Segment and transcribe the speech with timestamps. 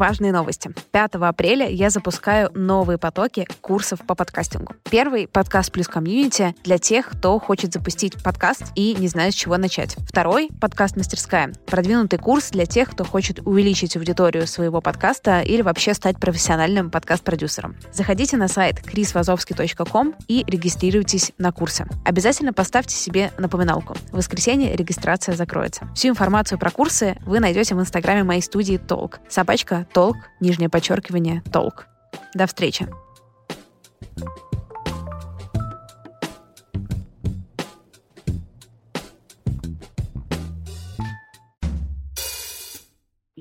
[0.00, 0.72] Важные новости.
[0.92, 4.72] 5 апреля я запускаю новые потоки курсов по подкастингу.
[4.90, 9.58] Первый— подкаст плюс комьюнити для тех, кто хочет запустить подкаст и не знает, с чего
[9.58, 9.96] начать.
[10.08, 11.52] Второй— подкаст мастерская.
[11.66, 17.76] Продвинутый курс для тех, кто хочет увеличить аудиторию своего подкаста или вообще стать профессиональным подкаст-продюсером.
[17.92, 21.84] Заходите на сайт chrisvazovsky.com и регистрируйтесь на курсы.
[22.06, 23.96] Обязательно поставьте себе напоминалку.
[24.12, 25.86] В воскресенье регистрация закроется.
[25.94, 29.20] Всю информацию про курсы вы найдете в инстаграме моей студии Толк.
[29.28, 31.86] Собачка толк, нижнее подчеркивание, толк.
[32.34, 32.86] До встречи.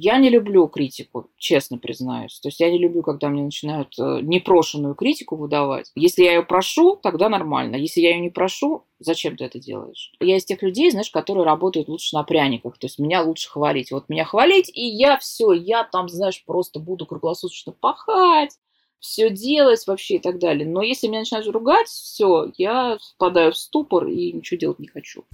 [0.02, 2.40] Я не люблю критику, честно признаюсь.
[2.40, 5.92] То есть я не люблю, когда мне начинают э, непрошенную критику выдавать.
[5.94, 7.76] Если я ее прошу, тогда нормально.
[7.76, 10.14] Если я ее не прошу, зачем ты это делаешь?
[10.22, 12.78] Я из тех людей, знаешь, которые работают лучше на пряниках.
[12.78, 13.92] То есть меня лучше хвалить.
[13.92, 18.58] Вот меня хвалить, и я все, я там, знаешь, просто буду круглосуточно пахать,
[19.00, 20.66] все делать вообще и так далее.
[20.66, 25.26] Но если меня начинают ругать, все, я впадаю в ступор и ничего делать не хочу.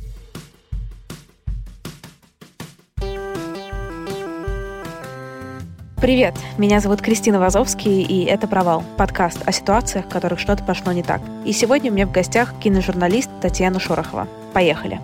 [6.05, 10.91] Привет, меня зовут Кристина Вазовский, и это «Провал»— подкаст о ситуациях, в которых что-то пошло
[10.91, 11.19] не так.
[11.45, 14.27] И сегодня у меня в гостях киножурналист Татьяна Шорохова.
[14.53, 15.01] Поехали!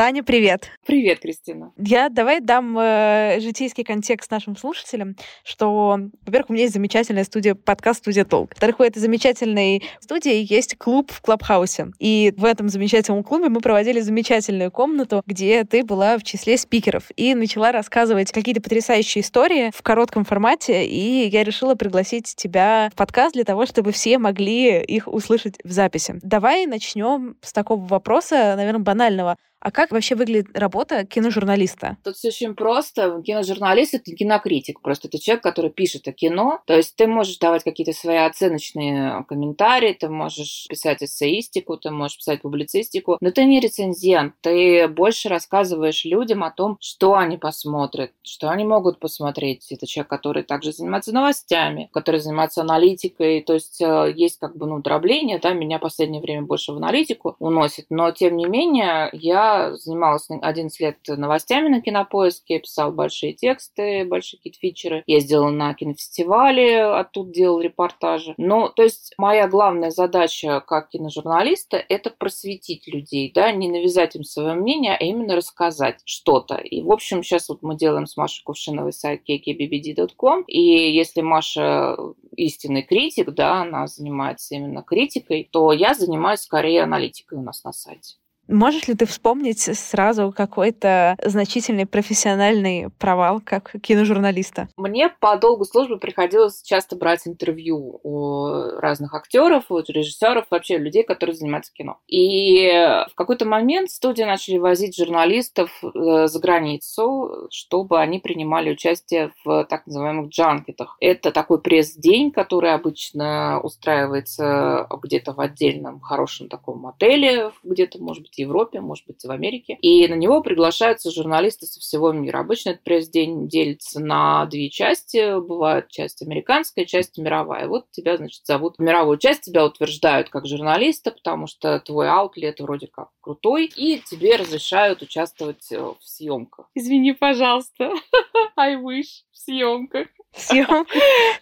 [0.00, 0.70] Таня, привет.
[0.86, 1.74] Привет, Кристина.
[1.76, 7.54] Я давай дам э, житейский контекст нашим слушателям, что, во-первых, у меня есть замечательная студия,
[7.54, 8.48] подкаст «Студия Толк».
[8.52, 11.88] Во-вторых, у этой замечательной студии есть клуб в Клабхаусе.
[11.98, 17.10] И в этом замечательном клубе мы проводили замечательную комнату, где ты была в числе спикеров
[17.16, 22.96] и начала рассказывать какие-то потрясающие истории в коротком формате, и я решила пригласить тебя в
[22.96, 26.18] подкаст для того, чтобы все могли их услышать в записи.
[26.22, 29.36] Давай начнем с такого вопроса, наверное, банального.
[29.60, 31.98] А как вообще выглядит работа киножурналиста?
[32.02, 33.20] Тут все очень просто.
[33.22, 34.80] Киножурналист— это кинокритик.
[34.80, 36.60] Просто это человек, который пишет о кино.
[36.66, 42.16] То есть ты можешь давать какие-то свои оценочные комментарии, ты можешь писать эссеистику, ты можешь
[42.16, 44.34] писать публицистику, но ты не рецензент.
[44.40, 49.70] Ты больше рассказываешь людям о том, что они посмотрят, что они могут посмотреть.
[49.70, 53.42] Это человек, который также занимается новостями, который занимается аналитикой.
[53.42, 56.76] То есть э, есть как бы ну, дробление, да, меня в последнее время больше в
[56.76, 57.86] аналитику уносит.
[57.90, 64.38] Но тем не менее я занималась 11 лет новостями на Кинопоиске, писала большие тексты, большие
[64.38, 68.34] какие-то фичеры, ездила на кинофестивали, оттуда делала репортажи.
[68.36, 74.24] Но, то есть, моя главная задача как киножурналиста– это просветить людей, да, не навязать им
[74.24, 76.56] свое мнение, а именно рассказать что-то.
[76.56, 81.96] И, в общем, сейчас вот мы делаем с Машей Кувшиновой сайт kkbbd.com, и если Маша
[82.36, 87.72] истинный критик, да, она занимается именно критикой, то я занимаюсь скорее аналитикой у нас на
[87.72, 88.19] сайте.
[88.50, 94.68] Можешь ли ты вспомнить сразу какой-то значительный профессиональный провал как киножурналиста?
[94.76, 98.46] Мне по долгу службы приходилось часто брать интервью у
[98.80, 101.98] разных актеров, у режиссеров, вообще людей, которые занимаются кино.
[102.08, 102.68] И
[103.10, 109.64] в какой-то момент студии начали возить журналистов э, за границу, чтобы они принимали участие в
[109.66, 110.96] так называемых джанкетах.
[111.00, 118.39] Это такой пресс-день, который обычно устраивается где-то в отдельном хорошем таком отеле, где-то, может быть,
[118.40, 119.78] Европе, может быть, в Америке.
[119.80, 122.40] И на него приглашаются журналисты со всего мира.
[122.40, 125.40] Обычно этот пресс-день делится на две части.
[125.40, 127.68] Бывает часть американская, часть мировая.
[127.68, 132.60] Вот тебя, значит, зовут в мировую часть, тебя утверждают как журналиста, потому что твой аутлет
[132.60, 136.70] вроде как крутой, и тебе разрешают участвовать э, в съемках.
[136.74, 137.92] Извини, пожалуйста.
[138.56, 140.08] I wish в съемках.
[140.32, 140.86] Съемках.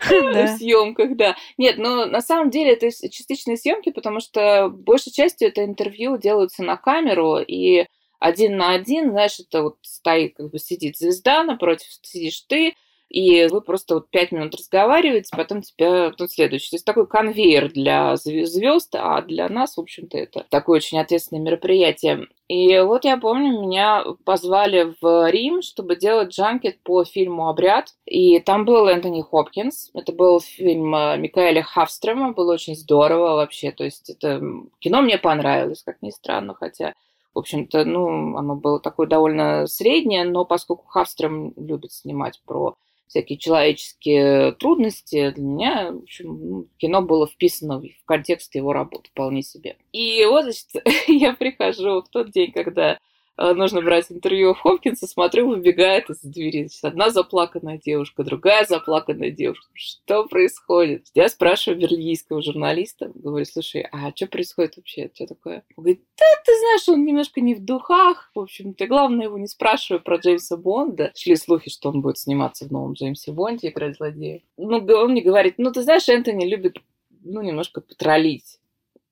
[0.00, 1.36] В съемках, да.
[1.56, 6.62] Нет, но на самом деле это частичные съемки, потому что большей частью это интервью делаются
[6.62, 7.86] на камеру, и
[8.18, 12.74] один на один, знаешь, это вот стоит, как бы сидит звезда, напротив сидишь ты,
[13.08, 16.70] и вы просто вот пять минут разговариваете, потом тебя тут следующий.
[16.70, 21.42] То есть такой конвейер для звезд, а для нас, в общем-то, это такое очень ответственное
[21.42, 22.26] мероприятие.
[22.48, 27.94] И вот я помню, меня позвали в Рим, чтобы делать джанкет по фильму «Обряд».
[28.04, 29.90] И там был Энтони Хопкинс.
[29.94, 32.32] Это был фильм э, Микаэля Хавстрема.
[32.32, 33.70] Было очень здорово вообще.
[33.70, 34.40] То есть это
[34.80, 36.94] кино мне понравилось, как ни странно, хотя
[37.34, 42.74] в общем-то, ну, оно было такое довольно среднее, но поскольку Хавстрем любит снимать про
[43.08, 49.42] всякие человеческие трудности, для меня, в общем, кино было вписано в контекст его работы вполне
[49.42, 49.76] себе.
[49.92, 50.66] И вот, значит,
[51.08, 52.98] я прихожу в тот день, когда
[53.38, 56.66] нужно брать интервью у Хопкинса, смотрю, выбегает из двери.
[56.66, 59.68] Значит, одна заплаканная девушка, другая заплаканная девушка.
[59.74, 61.06] Что происходит?
[61.14, 65.10] Я спрашиваю бельгийского журналиста, говорю, слушай, а что происходит вообще?
[65.14, 65.64] Что такое?
[65.76, 68.30] Он говорит, да, ты знаешь, он немножко не в духах.
[68.34, 71.12] В общем-то, главное, его не спрашиваю про Джеймса Бонда.
[71.14, 74.42] Шли слухи, что он будет сниматься в новом Джеймсе Бонде, играть злодея.
[74.56, 76.78] Ну, он мне говорит, ну, ты знаешь, Энтони любит
[77.22, 78.58] ну, немножко потроллить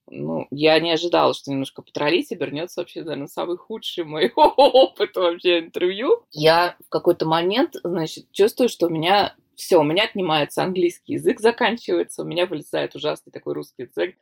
[0.08, 5.60] ну, я не ожидала, что немножко потроллить обернется вообще, наверное, самый худший мой опыт вообще
[5.60, 6.24] интервью.
[6.30, 11.40] Я в какой-то момент, значит, чувствую, что у меня все, у меня отнимается английский язык,
[11.40, 14.16] заканчивается, у меня вылезает ужасный такой русский язык.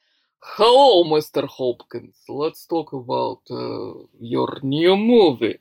[0.58, 1.48] Hello, Mr.
[1.58, 2.16] Hopkins.
[2.28, 5.58] Let's talk about uh, your new movie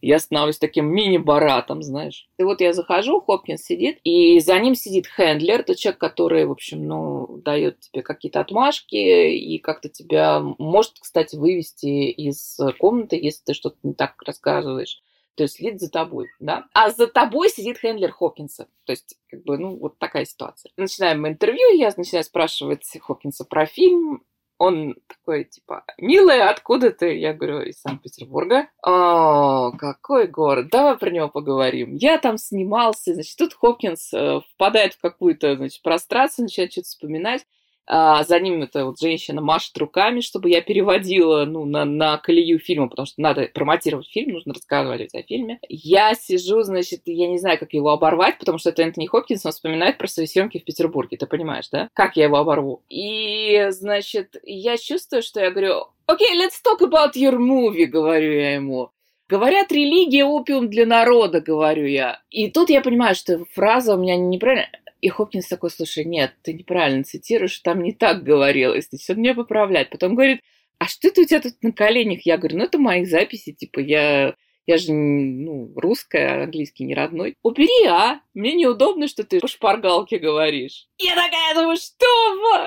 [0.00, 2.28] я становлюсь таким мини-баратом, знаешь.
[2.38, 6.52] И вот я захожу, Хопкинс сидит, и за ним сидит хендлер, это человек, который, в
[6.52, 13.44] общем, ну, дает тебе какие-то отмашки и как-то тебя может, кстати, вывести из комнаты, если
[13.44, 15.00] ты что-то не так рассказываешь.
[15.34, 16.64] То есть следит за тобой, да.
[16.74, 18.66] А за тобой сидит хендлер Хопкинса.
[18.84, 20.72] То есть, как бы, ну, вот такая ситуация.
[20.76, 24.24] Начинаем интервью, я начинаю спрашивать Хопкинса про фильм,
[24.58, 27.16] он такой, типа, милая, откуда ты?
[27.16, 28.68] Я говорю, из Санкт-Петербурга.
[28.82, 31.94] О, какой город, давай про него поговорим.
[31.94, 37.46] Я там снимался, значит, тут Хопкинс э, впадает в какую-то, значит, прострацию, начинает что-то вспоминать.
[37.90, 42.58] А за ним эта вот женщина машет руками, чтобы я переводила ну, на, на колею
[42.58, 45.58] фильма, потому что надо промотировать фильм, нужно рассказывать о фильме.
[45.70, 49.52] Я сижу, значит, я не знаю, как его оборвать, потому что это Энтони Хопкинс, он
[49.52, 51.88] вспоминает про свои съемки в Петербурге, ты понимаешь, да?
[51.94, 52.82] Как я его оборву?
[52.90, 58.32] И, значит, я чувствую, что я говорю, окей, okay, let's talk about your movie, говорю
[58.32, 58.90] я ему.
[59.30, 62.20] Говорят, религия опиум для народа, говорю я.
[62.30, 64.70] И тут я понимаю, что фраза у меня неправильная.
[65.00, 69.34] И Хопкинс такой, слушай, нет, ты неправильно цитируешь, там не так говорилось, ты все мне
[69.34, 69.90] поправлять.
[69.90, 70.40] Потом говорит,
[70.78, 72.22] а что это у тебя тут на коленях?
[72.22, 74.34] Я говорю, ну это мои записи, типа я
[74.68, 77.36] я же, ну, русская, английский не родной.
[77.42, 78.20] Убери, а!
[78.34, 80.88] Мне неудобно, что ты по шпаргалке говоришь.
[80.98, 82.06] Я такая думаю, что?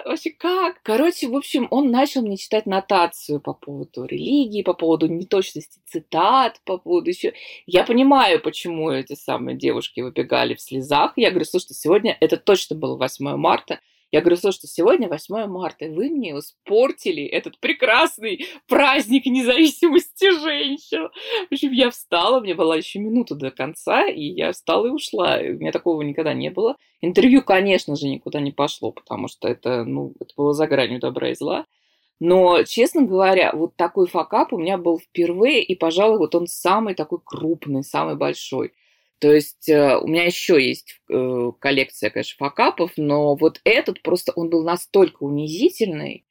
[0.06, 0.82] Вообще как?
[0.82, 6.60] Короче, в общем, он начал мне читать нотацию по поводу религии, по поводу неточности цитат,
[6.66, 7.34] по поводу еще...
[7.68, 11.14] Я понимаю, почему эти самые девушки выбегали в слезах.
[11.18, 13.80] Я говорю, слушайте, сегодня это точно было 8 марта.
[14.12, 21.10] Я говорю, слушайте, сегодня 8 марта, вы мне испортили этот прекрасный праздник независимости женщин.
[21.50, 25.38] В общем, я встала, мне была еще минута до конца, и я встала и ушла.
[25.40, 26.76] У меня такого никогда не было.
[27.00, 31.30] Интервью, конечно же, никуда не пошло, потому что это, ну, это было за гранью добра
[31.30, 31.66] и зла.
[32.20, 36.96] Но, честно говоря, вот такой факап у меня был впервые, и, пожалуй, вот он самый
[36.96, 38.74] такой крупный, самый большой.
[39.22, 44.32] То есть э, у меня еще есть э, коллекция, конечно, факапов, но вот этот просто,
[44.36, 46.26] он был настолько унизительный,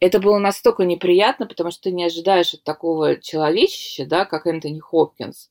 [0.00, 4.80] это было настолько неприятно, потому что ты не ожидаешь от такого человечища, да, как Энтони
[4.80, 5.50] Хопкинс,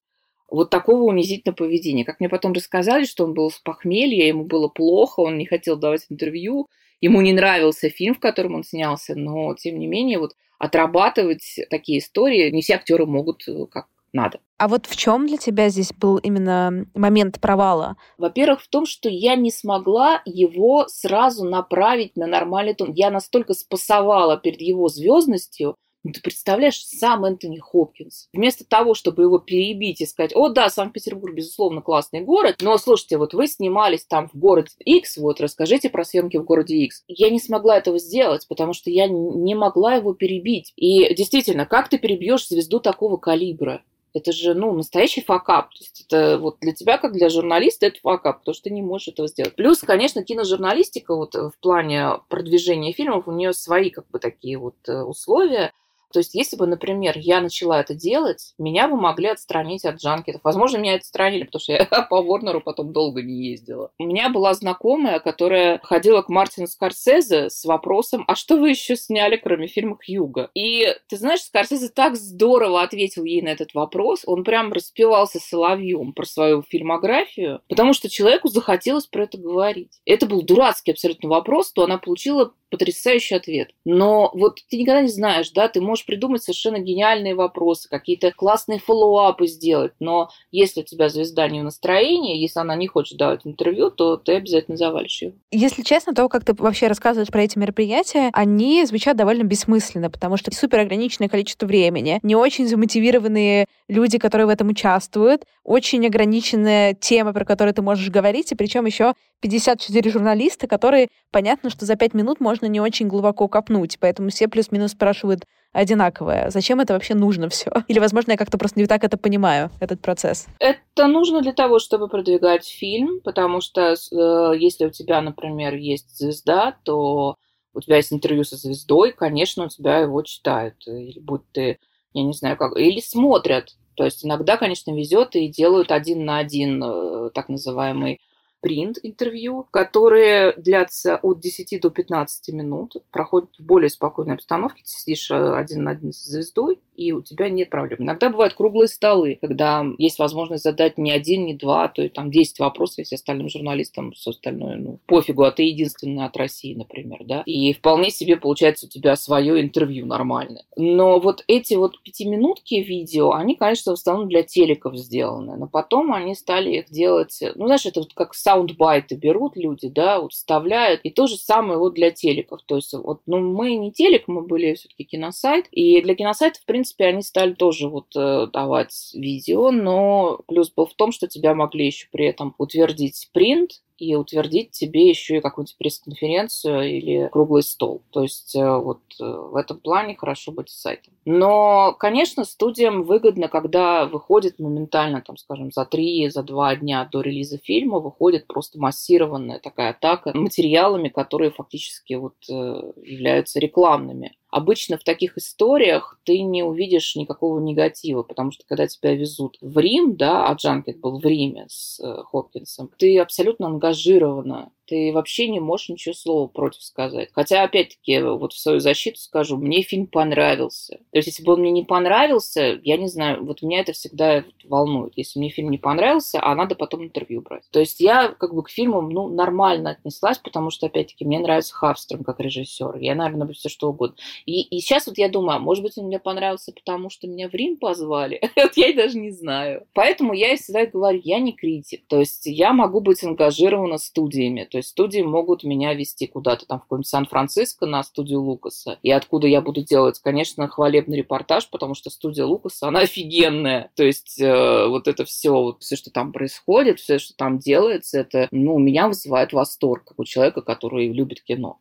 [0.50, 2.06] вот такого унизительного поведения.
[2.06, 5.78] Как мне потом рассказали, что он был с похмелья, ему было плохо, он не хотел
[5.78, 6.70] давать интервью,
[7.02, 12.00] ему не нравился фильм, в котором он снялся, но, тем не менее, вот отрабатывать такие
[12.00, 14.40] истории не все актеры могут э, как надо.
[14.58, 17.98] А вот в чем для тебя здесь был именно момент провала?
[18.18, 22.94] Во-первых, в том, что я не смогла его сразу направить на нормальный тон.
[22.94, 29.24] Я настолько спасовала перед его звездностью, ну, ты представляешь, сам Энтони Хопкинс, вместо того, чтобы
[29.24, 34.06] его перебить и сказать, о, да, Санкт-Петербург, безусловно, классный город, но, слушайте, вот вы снимались
[34.06, 37.04] там в городе X, вот, расскажите про съемки в городе X.
[37.08, 40.74] Я не смогла этого сделать, потому что я не могла его перебить.
[40.76, 43.82] И действительно, как ты перебьешь звезду такого калибра?
[44.14, 45.70] Это же, ну, настоящий факап.
[45.70, 48.82] То есть это вот для тебя, как для журналиста, это факап, потому что ты не
[48.82, 49.56] можешь этого сделать.
[49.56, 54.76] Плюс, конечно, киножурналистика вот в плане продвижения фильмов, у нее свои как бы такие вот
[54.88, 55.74] э, условия.
[56.14, 60.42] То есть, если бы, например, я начала это делать, меня бы могли отстранить от джанкетов.
[60.44, 63.92] Возможно, меня отстранили, потому что я по Ворнеру потом долго не ездила.
[64.00, 68.96] У меня была знакомая, которая ходила к Мартину Скорсезе с вопросом, а что вы еще
[68.96, 70.52] сняли, кроме фильма «Хьюга»?
[70.54, 74.22] И ты знаешь, Скорсезе так здорово ответил ей на этот вопрос.
[74.26, 80.00] Он прям распевался соловьем про свою фильмографию, потому что человеку захотелось про это говорить.
[80.06, 83.70] Это был дурацкий абсолютно вопрос, то она получила потрясающий ответ.
[83.86, 88.80] Но вот ты никогда не знаешь, да, ты можешь придумать совершенно гениальные вопросы, какие-то классные
[88.80, 93.42] фоллоуапы сделать, но если у тебя звезда не в настроении, если она не хочет давать
[93.46, 95.34] интервью, то ты обязательно завалишь ее.
[95.52, 100.38] Если честно, то, как ты вообще рассказываешь про эти мероприятия, они звучат довольно бессмысленно, потому
[100.38, 106.96] что супер ограниченное количество времени, не очень замотивированные люди, которые в этом участвуют, очень ограниченная
[106.96, 109.14] тема, про которую ты можешь говорить, и причем еще
[109.44, 114.48] 54 журналиста, которые, понятно, что за 5 минут можно не очень глубоко копнуть, поэтому все
[114.48, 116.50] плюс-минус спрашивают одинаковое.
[116.50, 117.72] Зачем это вообще нужно все?
[117.88, 120.48] Или, возможно, я как-то просто не так это понимаю, этот процесс.
[120.60, 126.18] Это нужно для того, чтобы продвигать фильм, потому что э, если у тебя, например, есть
[126.18, 127.38] звезда, то
[127.74, 130.76] у тебя есть интервью со звездой, конечно, у тебя его читают.
[130.86, 131.80] Или будь ты,
[132.14, 133.76] я не знаю как, или смотрят.
[133.96, 138.22] То есть иногда, конечно, везет и делают один на один э, так называемый
[138.64, 144.84] принт-интервью, которые длятся от 10 до 15 минут, проходят в более спокойной обстановке.
[144.84, 148.04] Ты сидишь э, один на один с звездой, и у тебя нет проблем.
[148.04, 152.08] Иногда бывают круглые столы, когда есть возможность задать не один, не два, а то и
[152.08, 156.74] там 10 вопросов, если остальным журналистам все остальное, ну, пофигу, а ты единственный от России,
[156.74, 160.64] например, да, и вполне себе получается у тебя свое интервью нормальное.
[160.78, 166.14] Но вот эти вот пятиминутки видео, они, конечно, в основном для телеков сделаны, но потом
[166.14, 171.02] они стали их делать, ну, знаешь, это вот как саундбайты берут люди, да, вот вставляют,
[171.04, 174.42] и то же самое вот для телеков, то есть вот, ну, мы не телек, мы
[174.42, 179.72] были все-таки киносайт, и для киносайта, в принципе, они стали тоже вот э, давать видео,
[179.72, 184.72] но плюс был в том, что тебя могли еще при этом утвердить принт, и утвердить
[184.72, 188.02] тебе еще и какую-нибудь пресс-конференцию или круглый стол.
[188.12, 191.14] То есть э, вот э, в этом плане хорошо быть сайтом.
[191.26, 197.22] Но, конечно, студиям выгодно, когда выходит моментально, там, скажем, за три, за два дня до
[197.22, 204.36] релиза фильма выходит просто массированная такая атака материалами, которые фактически вот являются рекламными.
[204.54, 209.80] Обычно в таких историях ты не увидишь никакого негатива, потому что когда тебя везут в
[209.80, 215.48] Рим, да, а Джанкет был в Риме с э, Хопкинсом, ты абсолютно ангажирована ты вообще
[215.48, 217.30] не можешь ничего слова против сказать.
[217.34, 220.98] Хотя, опять-таки, вот в свою защиту скажу, мне фильм понравился.
[221.12, 224.44] То есть, если бы он мне не понравился, я не знаю, вот меня это всегда
[224.66, 225.14] волнует.
[225.16, 227.64] Если мне фильм не понравился, а надо потом интервью брать.
[227.72, 231.74] То есть, я как бы к фильмам, ну, нормально отнеслась, потому что, опять-таки, мне нравится
[231.74, 232.98] Хавстром как режиссер.
[232.98, 234.18] Я, наверное, бы все что угодно.
[234.46, 237.50] И, и сейчас вот я думаю, а может быть, он мне понравился, потому что меня
[237.50, 238.42] в Рим позвали?
[238.56, 239.86] вот я даже не знаю.
[239.94, 242.06] Поэтому я всегда говорю, я не критик.
[242.08, 244.68] То есть, я могу быть ангажирована студиями.
[244.74, 248.98] То есть студии могут меня вести куда-то там в какой-нибудь Сан-Франциско на студию Лукаса.
[249.04, 253.92] И откуда я буду делать, конечно, хвалебный репортаж, потому что студия Лукаса, она офигенная.
[253.96, 258.20] То есть э, вот это все, вот, все, что там происходит, все, что там делается,
[258.20, 261.78] это, ну, меня вызывает восторг, как у человека, который любит кино.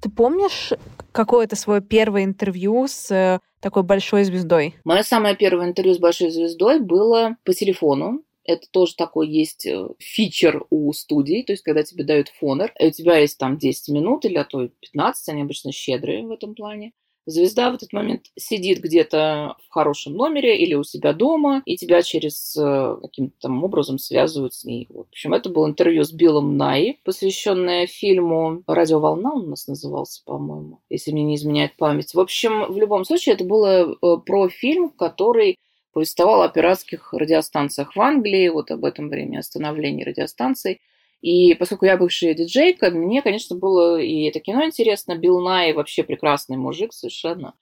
[0.00, 0.74] Ты помнишь
[1.10, 4.74] какое-то свое первое интервью с э, такой большой звездой?
[4.84, 8.22] Мое самое первое интервью с большой звездой было по телефону.
[8.44, 12.86] Это тоже такой есть э, фичер у студий, то есть когда тебе дают фонер, и
[12.86, 16.54] у тебя есть там 10 минут или а то 15, они обычно щедрые в этом
[16.54, 16.92] плане.
[17.30, 22.02] Звезда в этот момент сидит где-то в хорошем номере или у себя дома, и тебя
[22.02, 24.88] через э, каким-то там образом связывают с ней.
[24.90, 30.22] В общем, это было интервью с Биллом Най, посвященное фильму «Радиоволна» он у нас назывался,
[30.24, 32.14] по-моему, если мне не изменяет память.
[32.14, 35.58] В общем, в любом случае, это было э, про фильм, который
[35.92, 40.80] повествовал о пиратских радиостанциях в Англии, вот об этом времени остановления радиостанций.
[41.20, 45.16] И поскольку я бывшая диджейка, мне, конечно, было и это кино интересно.
[45.16, 47.54] Билл Най вообще прекрасный мужик совершенно.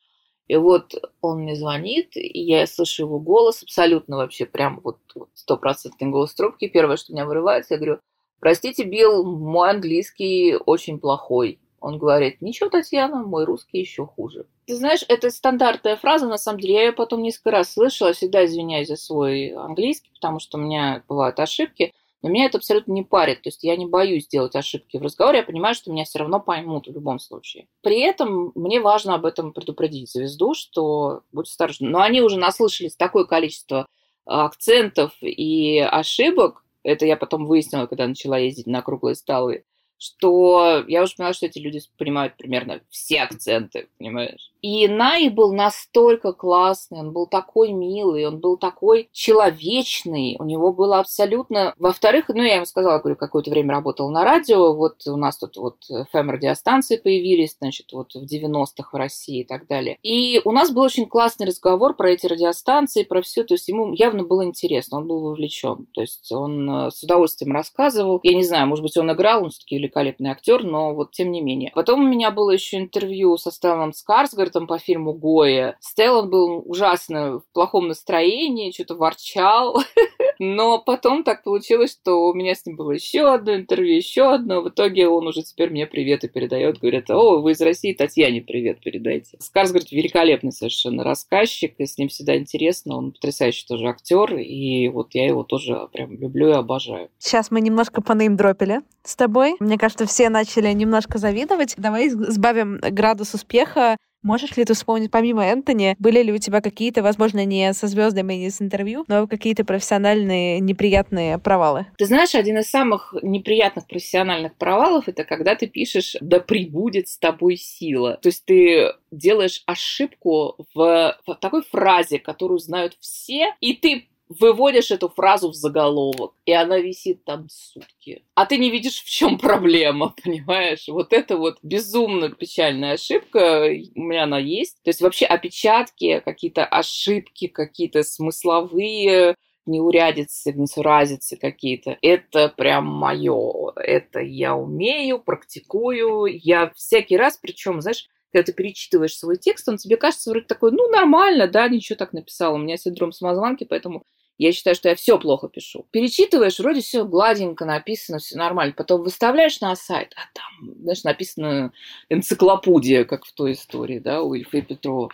[0.47, 4.99] И вот он мне звонит, и я слышу его голос, абсолютно вообще прям вот
[5.35, 6.69] стопроцентный голос трубки.
[6.69, 7.99] Первое, что меня вырывается, я говорю,
[8.41, 11.59] простите, Билл, мой английский очень плохой.
[11.81, 14.47] Он говорит, ничего, Татьяна, мой русский еще хуже.
[14.67, 16.75] Ты знаешь, это стандартная фраза, на самом деле.
[16.75, 21.05] Я ее потом несколько раз слышала, всегда извиняюсь за свой английский, потому что у меня
[21.09, 21.93] бывают ошибки.
[22.23, 23.43] Но меня это абсолютно не парит.
[23.43, 25.39] То есть я не боюсь делать ошибки в разговоре.
[25.39, 27.69] Я понимаю, что меня все равно поймут в любом случае.
[27.81, 31.89] При этом мне важно об этом предупредить звезду, что будь осторожна.
[31.89, 33.87] Но они уже наслышались такое количество
[34.27, 39.65] акцентов и ошибок, это я потом выяснила, когда начала ездить на круглые столы,
[39.99, 44.53] что я уже поняла, что эти люди понимают примерно все акценты, понимаешь?
[44.63, 50.73] И Най был настолько классный, он был такой милый, он был такой человечный, у него
[50.73, 51.75] было абсолютно...
[51.79, 55.57] Во-вторых, ну, я ему сказала, говорю, какое-то время работал на радио, вот у нас тут
[55.57, 55.77] вот
[56.13, 59.99] фэм-радиостанции появились, значит, вот в 90-х в России и так далее.
[60.03, 63.93] И у нас был очень классный разговор про эти радиостанции, про все, то есть ему
[63.93, 68.21] явно было интересно, он был вовлечен, то есть он э, с удовольствием рассказывал.
[68.23, 71.41] Я не знаю, может быть, он играл, он все-таки великолепный актер, но вот тем не
[71.41, 71.71] менее.
[71.75, 75.77] Потом у меня было еще интервью со Стелланом Скарсгардом по фильму Гоя.
[75.81, 79.79] Стеллан был ужасно в плохом настроении, что-то ворчал.
[80.39, 84.63] Но потом так получилось, что у меня с ним было еще одно интервью, еще одно.
[84.63, 86.79] В итоге он уже теперь мне приветы передает.
[86.79, 89.37] Говорит, о, вы из России, Татьяне привет передайте.
[89.41, 92.97] Скарсгард великолепный совершенно рассказчик, и с ним всегда интересно.
[92.97, 97.11] Он потрясающий тоже актер, и вот я его тоже прям люблю и обожаю.
[97.19, 99.57] Сейчас мы немножко понеймдропили с тобой.
[99.59, 101.75] Мне кажется, все начали немножко завидовать.
[101.77, 107.03] Давай сбавим градус успеха Можешь ли ты вспомнить, помимо Энтони, были ли у тебя какие-то,
[107.03, 111.87] возможно, не со звездами, не с интервью, но какие-то профессиональные неприятные провалы?
[111.97, 117.19] Ты знаешь, один из самых неприятных профессиональных провалов это когда ты пишешь «Да прибудет с
[117.19, 118.19] тобой сила».
[118.21, 124.91] То есть ты делаешь ошибку в, в такой фразе, которую знают все, и ты выводишь
[124.91, 128.25] эту фразу в заголовок, и она висит там сутки.
[128.35, 130.89] А ты не видишь, в чем проблема, понимаешь?
[130.89, 134.83] Вот это вот безумно печальная ошибка, у меня она есть.
[134.83, 139.35] То есть вообще опечатки, какие-то ошибки, какие-то смысловые
[139.69, 141.99] неурядицы, несуразицы какие-то.
[142.03, 143.73] Это прям мое.
[143.77, 146.25] Это я умею, практикую.
[146.27, 150.73] Я всякий раз, причем, знаешь, когда ты перечитываешь свой текст, он тебе кажется вроде такой,
[150.73, 152.55] ну, нормально, да, ничего так написал.
[152.55, 154.03] У меня синдром самозванки, поэтому
[154.39, 155.87] я считаю, что я все плохо пишу.
[155.91, 158.73] Перечитываешь, вроде все гладенько написано, все нормально.
[158.77, 161.73] Потом выставляешь на сайт, а там, знаешь, написано
[162.09, 165.11] энциклопедия, как в той истории, да, у Ильфа и Петрова.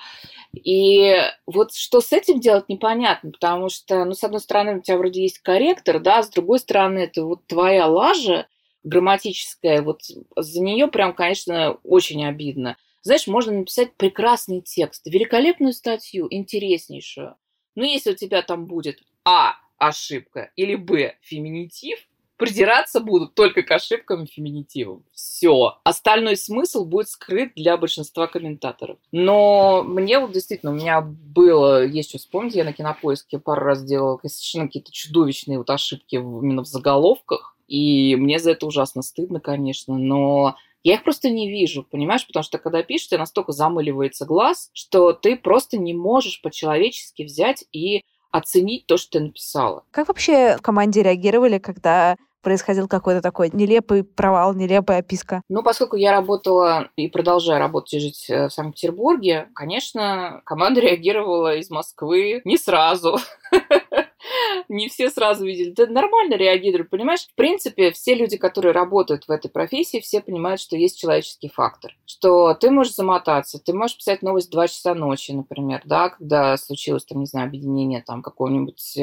[0.53, 1.17] И
[1.47, 5.23] вот что с этим делать непонятно, потому что, ну, с одной стороны, у тебя вроде
[5.23, 8.47] есть корректор, да, с другой стороны, это вот твоя лажа
[8.85, 10.03] грамматическая, вот
[10.37, 12.77] за нее прям, конечно, очень обидно.
[13.01, 17.37] Знаешь, можно написать прекрасный текст, великолепную статью, интереснейшую.
[17.75, 19.57] Но если у тебя там будет а.
[19.79, 20.51] Ошибка.
[20.57, 21.17] Или Б.
[21.21, 21.99] Феминитив.
[22.37, 25.05] Придираться будут только к ошибкам и феминитивам.
[25.13, 25.79] Все.
[25.85, 28.99] Остальной смысл будет скрыт для большинства комментаторов.
[29.13, 33.85] Но мне вот действительно, у меня было, есть что вспомнить, я на кинопоиске пару раз
[33.85, 37.57] делала совершенно какие-то чудовищные вот ошибки именно в заголовках.
[37.69, 42.27] И мне за это ужасно стыдно, конечно, но я их просто не вижу, понимаешь?
[42.27, 47.65] Потому что когда пишешь, тебе настолько замыливается глаз, что ты просто не можешь по-человечески взять
[47.73, 48.03] и
[48.35, 49.85] оценить то, что ты написала.
[49.93, 55.43] Как вообще в команде реагировали, когда происходил какой-то такой нелепый провал, нелепая описка?
[55.49, 61.57] Ну, поскольку я работала и продолжаю работать и жить э, в Санкт-Петербурге, конечно, команда реагировала
[61.57, 63.19] из Москвы не сразу.
[64.69, 65.71] не все сразу видели.
[65.71, 67.27] Да нормально реагируют, понимаешь?
[67.27, 71.97] В принципе, все люди, которые работают в этой профессии, все понимают, что есть человеческий фактор.
[72.07, 76.57] Что ты можешь замотаться, ты можешь писать новость в 2 часа ночи, например, да, когда
[76.57, 78.95] случилось, там, не знаю, объединение там какого-нибудь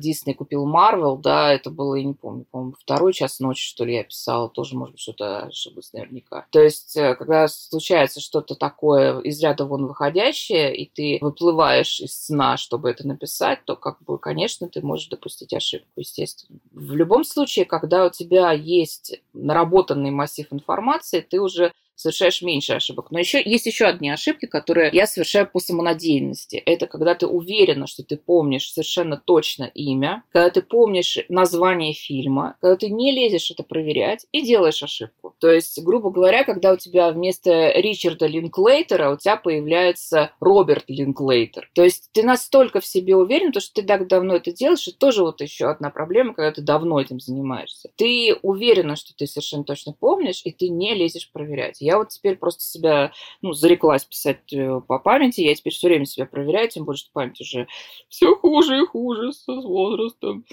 [0.00, 3.84] Дисней э, купил Марвел, да, это было, я не помню, по-моему, второй час ночи, что
[3.84, 6.46] ли, я писала, тоже, может быть, что-то ошиблась наверняка.
[6.50, 12.26] То есть, э, когда случается что-то такое из ряда вон выходящее, и ты выплываешь из
[12.26, 16.58] сна, чтобы это написать, то, как бы, конечно, ты можешь допустить ошибку, естественно.
[16.72, 23.10] В любом случае, когда у тебя есть наработанный массив информации, ты уже совершаешь меньше ошибок.
[23.10, 26.56] Но еще есть еще одни ошибки, которые я совершаю по самонадеянности.
[26.56, 32.56] Это когда ты уверена, что ты помнишь совершенно точно имя, когда ты помнишь название фильма,
[32.60, 35.34] когда ты не лезешь это проверять и делаешь ошибку.
[35.40, 41.70] То есть, грубо говоря, когда у тебя вместо Ричарда Линклейтера у тебя появляется Роберт Линклейтер.
[41.74, 44.98] То есть ты настолько в себе уверен, то, что ты так давно это делаешь, это
[44.98, 47.90] тоже вот еще одна проблема, когда ты давно этим занимаешься.
[47.96, 51.80] Ты уверена, что ты совершенно точно помнишь, и ты не лезешь проверять.
[51.88, 56.04] Я вот теперь просто себя, ну, зареклась писать э, по памяти, я теперь все время
[56.04, 57.66] себя проверяю, тем более, что память уже
[58.10, 60.44] все хуже и хуже с возрастом.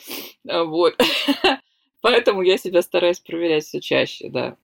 [0.47, 0.93] А, вот.
[2.01, 4.55] Поэтому я себя стараюсь проверять все чаще, да.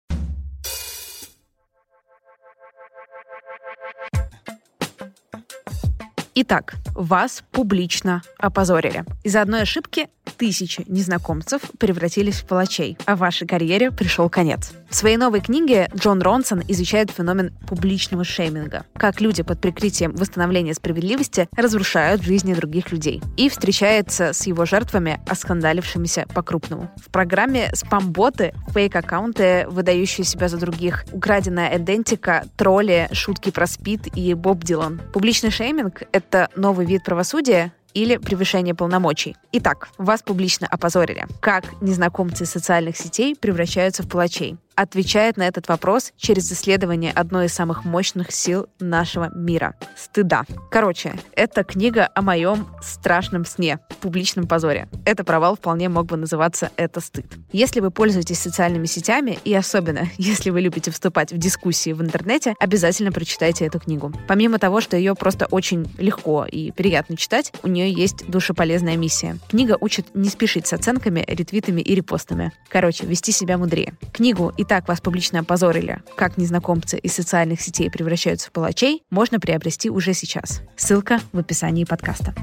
[6.33, 9.03] Итак, вас публично опозорили.
[9.25, 10.07] Из-за одной ошибки
[10.37, 14.71] тысячи незнакомцев превратились в палачей, а вашей карьере пришел конец.
[14.89, 20.73] В своей новой книге Джон Ронсон изучает феномен публичного шейминга, как люди под прикрытием восстановления
[20.73, 26.89] справедливости разрушают жизни других людей, и встречается с его жертвами, оскандалившимися по-крупному.
[26.97, 34.33] В программе «Спам-боты» фейк-аккаунты, выдающие себя за других, украденная идентика, тролли, шутки про спид и
[34.33, 35.01] Боб Дилан.
[35.13, 39.35] Публичный шейминг— это новый вид правосудия, или превышение полномочий.
[39.51, 41.25] Итак, вас публично опозорили.
[41.39, 44.57] Как незнакомцы социальных сетей превращаются в палачей?
[44.75, 50.43] Отвечает на этот вопрос через исследование одной из самых мощных сил нашего мира— стыда.
[50.71, 54.87] Короче, это книга о моем страшном сне, публичном позоре.
[55.05, 57.25] Это провал вполне мог бы называться «Это стыд».
[57.51, 62.55] Если вы пользуетесь социальными сетями, и особенно если вы любите вступать в дискуссии в интернете,
[62.59, 64.11] обязательно прочитайте эту книгу.
[64.27, 69.37] Помимо того, что ее просто очень легко и приятно читать, у нее есть душеполезная миссия.
[69.49, 72.51] Книга учит не спешить с оценками, ретвитами и репостами.
[72.69, 73.93] Короче, вести себя мудрее.
[74.13, 79.39] Книгу и так вас публично опозорили, как незнакомцы из социальных сетей превращаются в палачей, можно
[79.39, 80.61] приобрести уже сейчас.
[80.75, 82.33] Ссылка в описании подкаста.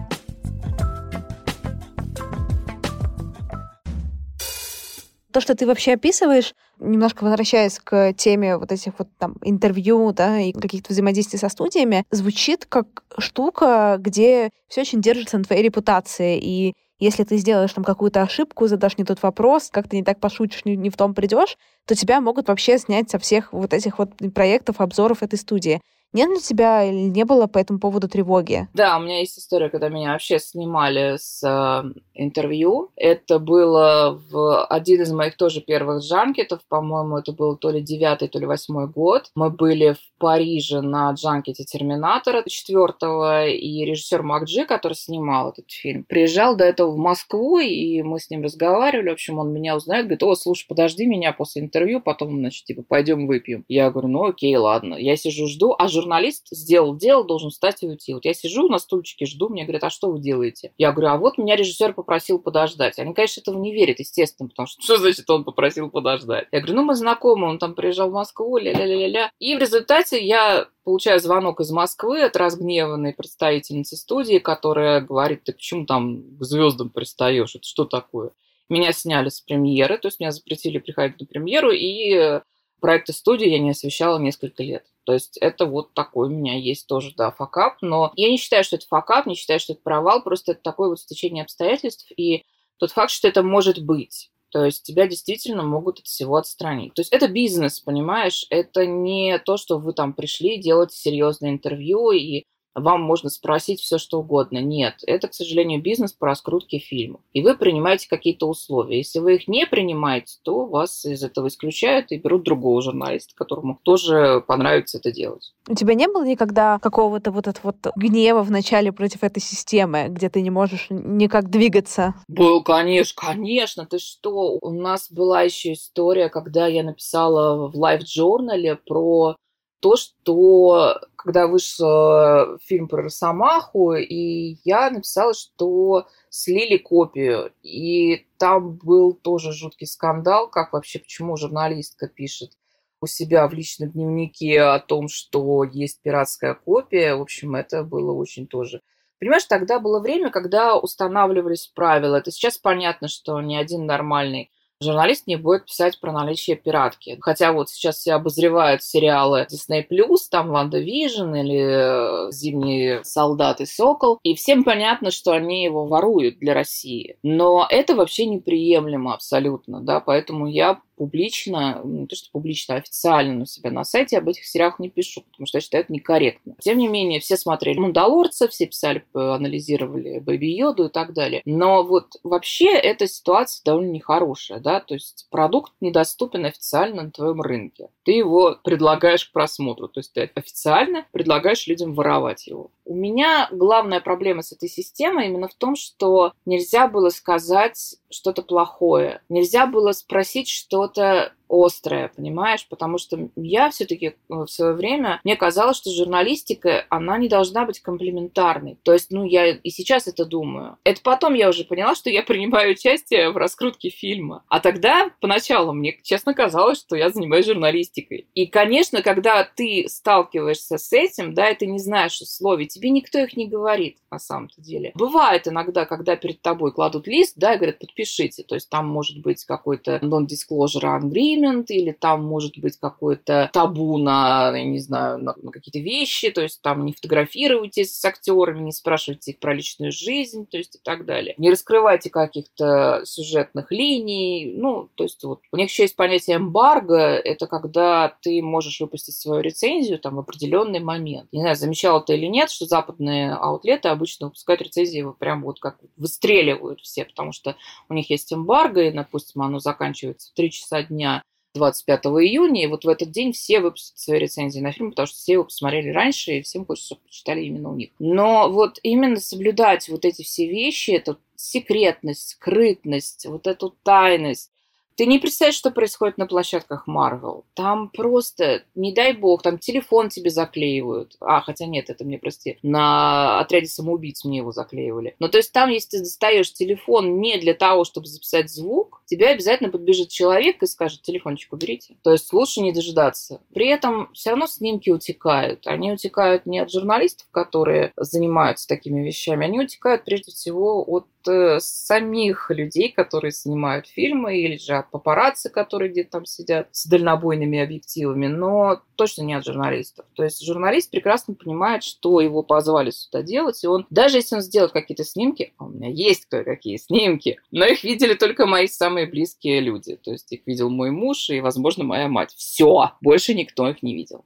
[5.31, 10.41] то, что ты вообще описываешь, немножко возвращаясь к теме вот этих вот там интервью, да,
[10.41, 16.41] и каких-то взаимодействий со студиями, звучит как штука, где все очень держится на твоей репутации,
[16.43, 20.65] и если ты сделаешь там какую-то ошибку, задашь не тот вопрос, как-то не так пошутишь,
[20.65, 21.57] не, не в том придешь,
[21.87, 25.81] то тебя могут вообще снять со всех вот этих вот проектов, обзоров этой студии.
[26.13, 28.69] Нет ли у тебя не было по этому поводу тревоги?
[28.75, 32.91] Да, у меня есть история, когда меня вообще снимали с э, интервью.
[32.97, 38.29] Это было в один из моих тоже первых джанкетов, по-моему, это был то ли девятый,
[38.29, 39.31] то ли восьмой год.
[39.35, 46.05] Мы были в Париже на джанкете Терминатора четвертого, и режиссер Макджи, который снимал этот фильм,
[46.05, 49.11] приезжал до этого в Москву, и мы с ним разговаривали.
[49.11, 52.83] В общем, он меня узнает, говорит, о, слушай, подожди меня после интервью, потом, значит, типа,
[52.83, 53.65] пойдем выпьем.
[53.69, 54.95] Я говорю, ну окей, ладно.
[54.95, 58.15] Я сижу, жду, а журналист сделал дело, должен встать и уйти.
[58.15, 60.73] Вот я сижу на стульчике, жду, мне говорят, а что вы делаете?
[60.79, 62.99] Я говорю, а вот меня режиссер попросил подождать.
[62.99, 66.49] Они, конечно, этого не верят, естественно, потому что что значит он попросил подождать?
[66.53, 69.31] Я говорю, ну мы знакомы, он там приезжал в Москву, ля-ля-ля-ля.
[69.39, 75.53] И в результате я получаю звонок из Москвы от разгневанной представительницы студии, которая говорит, ты
[75.53, 77.55] почему там к звездам пристаешь?
[77.55, 78.31] Это что такое?
[78.69, 82.41] Меня сняли с премьеры, то есть меня запретили приходить на премьеру, и
[82.81, 84.85] проекты студии я не освещала несколько лет.
[85.09, 87.79] То есть это вот такой у меня есть тоже, да, факап.
[87.81, 90.91] Но я не считаю, что это факап, не считаю, что это провал, просто это такое
[90.91, 92.45] вот стечение обстоятельств и
[92.77, 94.31] тот факт, что это может быть.
[94.51, 96.93] То есть тебя действительно могут от всего отстранить.
[96.93, 98.45] То есть это бизнес, понимаешь?
[98.51, 102.45] Это не то, что вы там пришли делать серьезное интервью и
[102.81, 104.59] вам можно спросить все, что угодно.
[104.59, 107.21] Нет, это, к сожалению, бизнес по раскрутке фильмов.
[107.33, 108.99] И вы принимаете какие-то условия.
[108.99, 113.79] Если вы их не принимаете, то вас из этого исключают и берут другого журналиста, которому
[113.83, 115.53] тоже понравится это делать.
[115.69, 120.07] У тебя не было никогда какого-то вот этого вот гнева в начале против этой системы,
[120.09, 122.15] где ты не можешь никак двигаться?
[122.29, 123.87] Был, конечно, конечно.
[123.87, 124.59] Ты что?
[124.61, 129.37] У нас была еще история, когда я написала в лайв-журнале про
[129.81, 138.77] то, что когда вышел фильм про Росомаху, и я написала, что слили копию, и там
[138.77, 142.53] был тоже жуткий скандал, как вообще, почему журналистка пишет
[143.01, 147.15] у себя в личном дневнике о том, что есть пиратская копия.
[147.15, 148.83] В общем, это было очень тоже...
[149.21, 152.17] Понимаешь, тогда было время, когда устанавливались правила.
[152.17, 157.19] Это сейчас понятно, что ни один нормальный журналист не будет писать про наличие пиратки.
[157.21, 159.85] Хотя вот сейчас все обозревают сериалы Disney+,
[160.31, 166.39] там WandaVision или э, Зимний солдат и Сокол, и всем понятно, что они его воруют
[166.39, 167.17] для России.
[167.23, 172.79] Но это вообще неприемлемо абсолютно, да, поэтому я публично, ну, не то что публично, а
[172.79, 175.93] официально у себя на сайте об этих сериалах не пишу, потому что я считаю это
[175.93, 176.57] некорректно.
[176.61, 181.43] Тем не менее, все смотрели «Мандалорца», все писали, анализировали «Baby Yoda» и так далее.
[181.45, 187.41] Но вот вообще эта ситуация довольно нехорошая, да, то есть продукт недоступен официально на твоем
[187.41, 187.89] рынке.
[188.05, 192.71] Ты его предлагаешь к просмотру, то есть ты официально предлагаешь людям воровать его.
[192.85, 198.43] У меня главная проблема с этой системой именно в том, что нельзя было сказать что-то
[198.43, 199.21] плохое.
[199.29, 200.49] Нельзя было спросить
[200.93, 202.67] что-то острое, понимаешь?
[202.69, 207.65] Потому что я все-таки э, в свое время, мне казалось, что журналистика, она не должна
[207.65, 208.79] быть комплементарной.
[208.83, 210.77] То есть, ну, я и сейчас это думаю.
[210.85, 214.45] Это потом я уже поняла, что я принимаю участие в раскрутке фильма.
[214.49, 218.27] А тогда, поначалу, мне, честно, казалось, что я занимаюсь журналистикой.
[218.35, 223.19] И, конечно, когда ты сталкиваешься с этим, да, и ты не знаешь условий, тебе никто
[223.19, 224.93] их не говорит на самом-то деле.
[224.95, 228.43] Бывает иногда, когда перед тобой кладут лист, да, и говорят, подпишите.
[228.43, 234.53] То есть там может быть какой-то non-disclosure agreement, или там может быть какой-то табу на,
[234.57, 238.73] я не знаю, на, на какие-то вещи, то есть там не фотографируйтесь с актерами, не
[238.73, 241.35] спрашивайте их про личную жизнь, то есть и так далее.
[241.39, 246.97] Не раскрывайте каких-то сюжетных линий, ну, то есть вот у них еще есть понятие эмбарго,
[246.97, 251.29] это когда ты можешь выпустить свою рецензию там в определенный момент.
[251.33, 255.79] Не знаю, замечал ты или нет, что западные аутлеты обычно выпускают рецензии прям вот как
[255.97, 257.57] выстреливают все, потому что
[257.89, 261.23] у них есть эмбарго, и, допустим, оно заканчивается в 3 часа дня
[261.55, 265.17] 25 июня, и вот в этот день все выпустят свои рецензии на фильм, потому что
[265.17, 267.91] все его посмотрели раньше, и всем хочется, чтобы почитали именно у них.
[267.99, 274.51] Но вот именно соблюдать вот эти все вещи, эту секретность, скрытность, вот эту тайность,
[274.99, 277.45] ты не представляешь, что происходит на площадках Marvel.
[277.55, 281.17] Там просто, не дай бог, там телефон тебе заклеивают.
[281.21, 285.15] А, хотя нет, это мне, прости, на отряде самоубийц мне его заклеивали.
[285.21, 289.29] Но то есть там, если ты достаешь телефон не для того, чтобы записать звук, тебе
[289.29, 291.95] обязательно подбежит человек и скажет, телефончик уберите.
[292.03, 293.41] То есть лучше не дожидаться.
[293.55, 295.69] При этом все равно снимки утекают.
[295.69, 301.59] Они утекают не от журналистов, которые занимаются такими вещами, они утекают прежде всего от э,
[301.61, 307.59] самих людей, которые снимают фильмы, или же от папарацци, которые где-то там сидят с дальнобойными
[307.59, 310.07] объективами, но точно не от журналистов.
[310.15, 314.41] То есть журналист прекрасно понимает, что его позвали сюда делать, и он, даже если он
[314.43, 319.07] сделает какие-то снимки, а у меня есть кое-какие снимки, но их видели только мои самые
[319.07, 319.97] близкие люди.
[319.97, 322.33] То есть их видел мой муж и, возможно, моя мать.
[322.35, 324.25] Все, больше никто их не видел.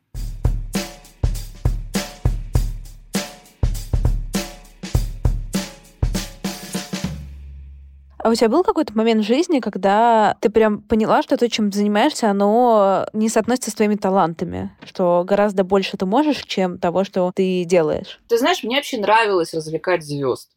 [8.22, 11.72] А у тебя был какой-то момент в жизни, когда ты прям поняла, что то, чем
[11.72, 17.32] занимаешься, оно не соотносится с твоими талантами, что гораздо больше ты можешь, чем того, что
[17.34, 18.20] ты делаешь?
[18.28, 20.50] Ты знаешь, мне вообще нравилось развлекать звезд.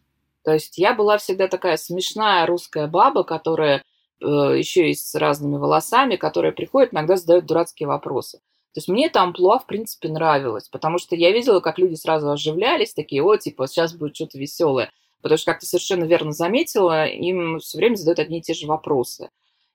[0.44, 3.82] То есть я была всегда такая смешная русская баба, которая
[4.22, 8.38] э, еще и с разными волосами, которая приходит, иногда задает дурацкие вопросы.
[8.76, 12.30] То есть мне там амплуа, в принципе, нравилось, потому что я видела, как люди сразу
[12.30, 14.92] оживлялись, такие, о, типа, сейчас будет что-то веселое.
[15.22, 18.68] Потому что, как ты совершенно верно заметила, им все время задают одни и те же
[18.68, 19.30] вопросы.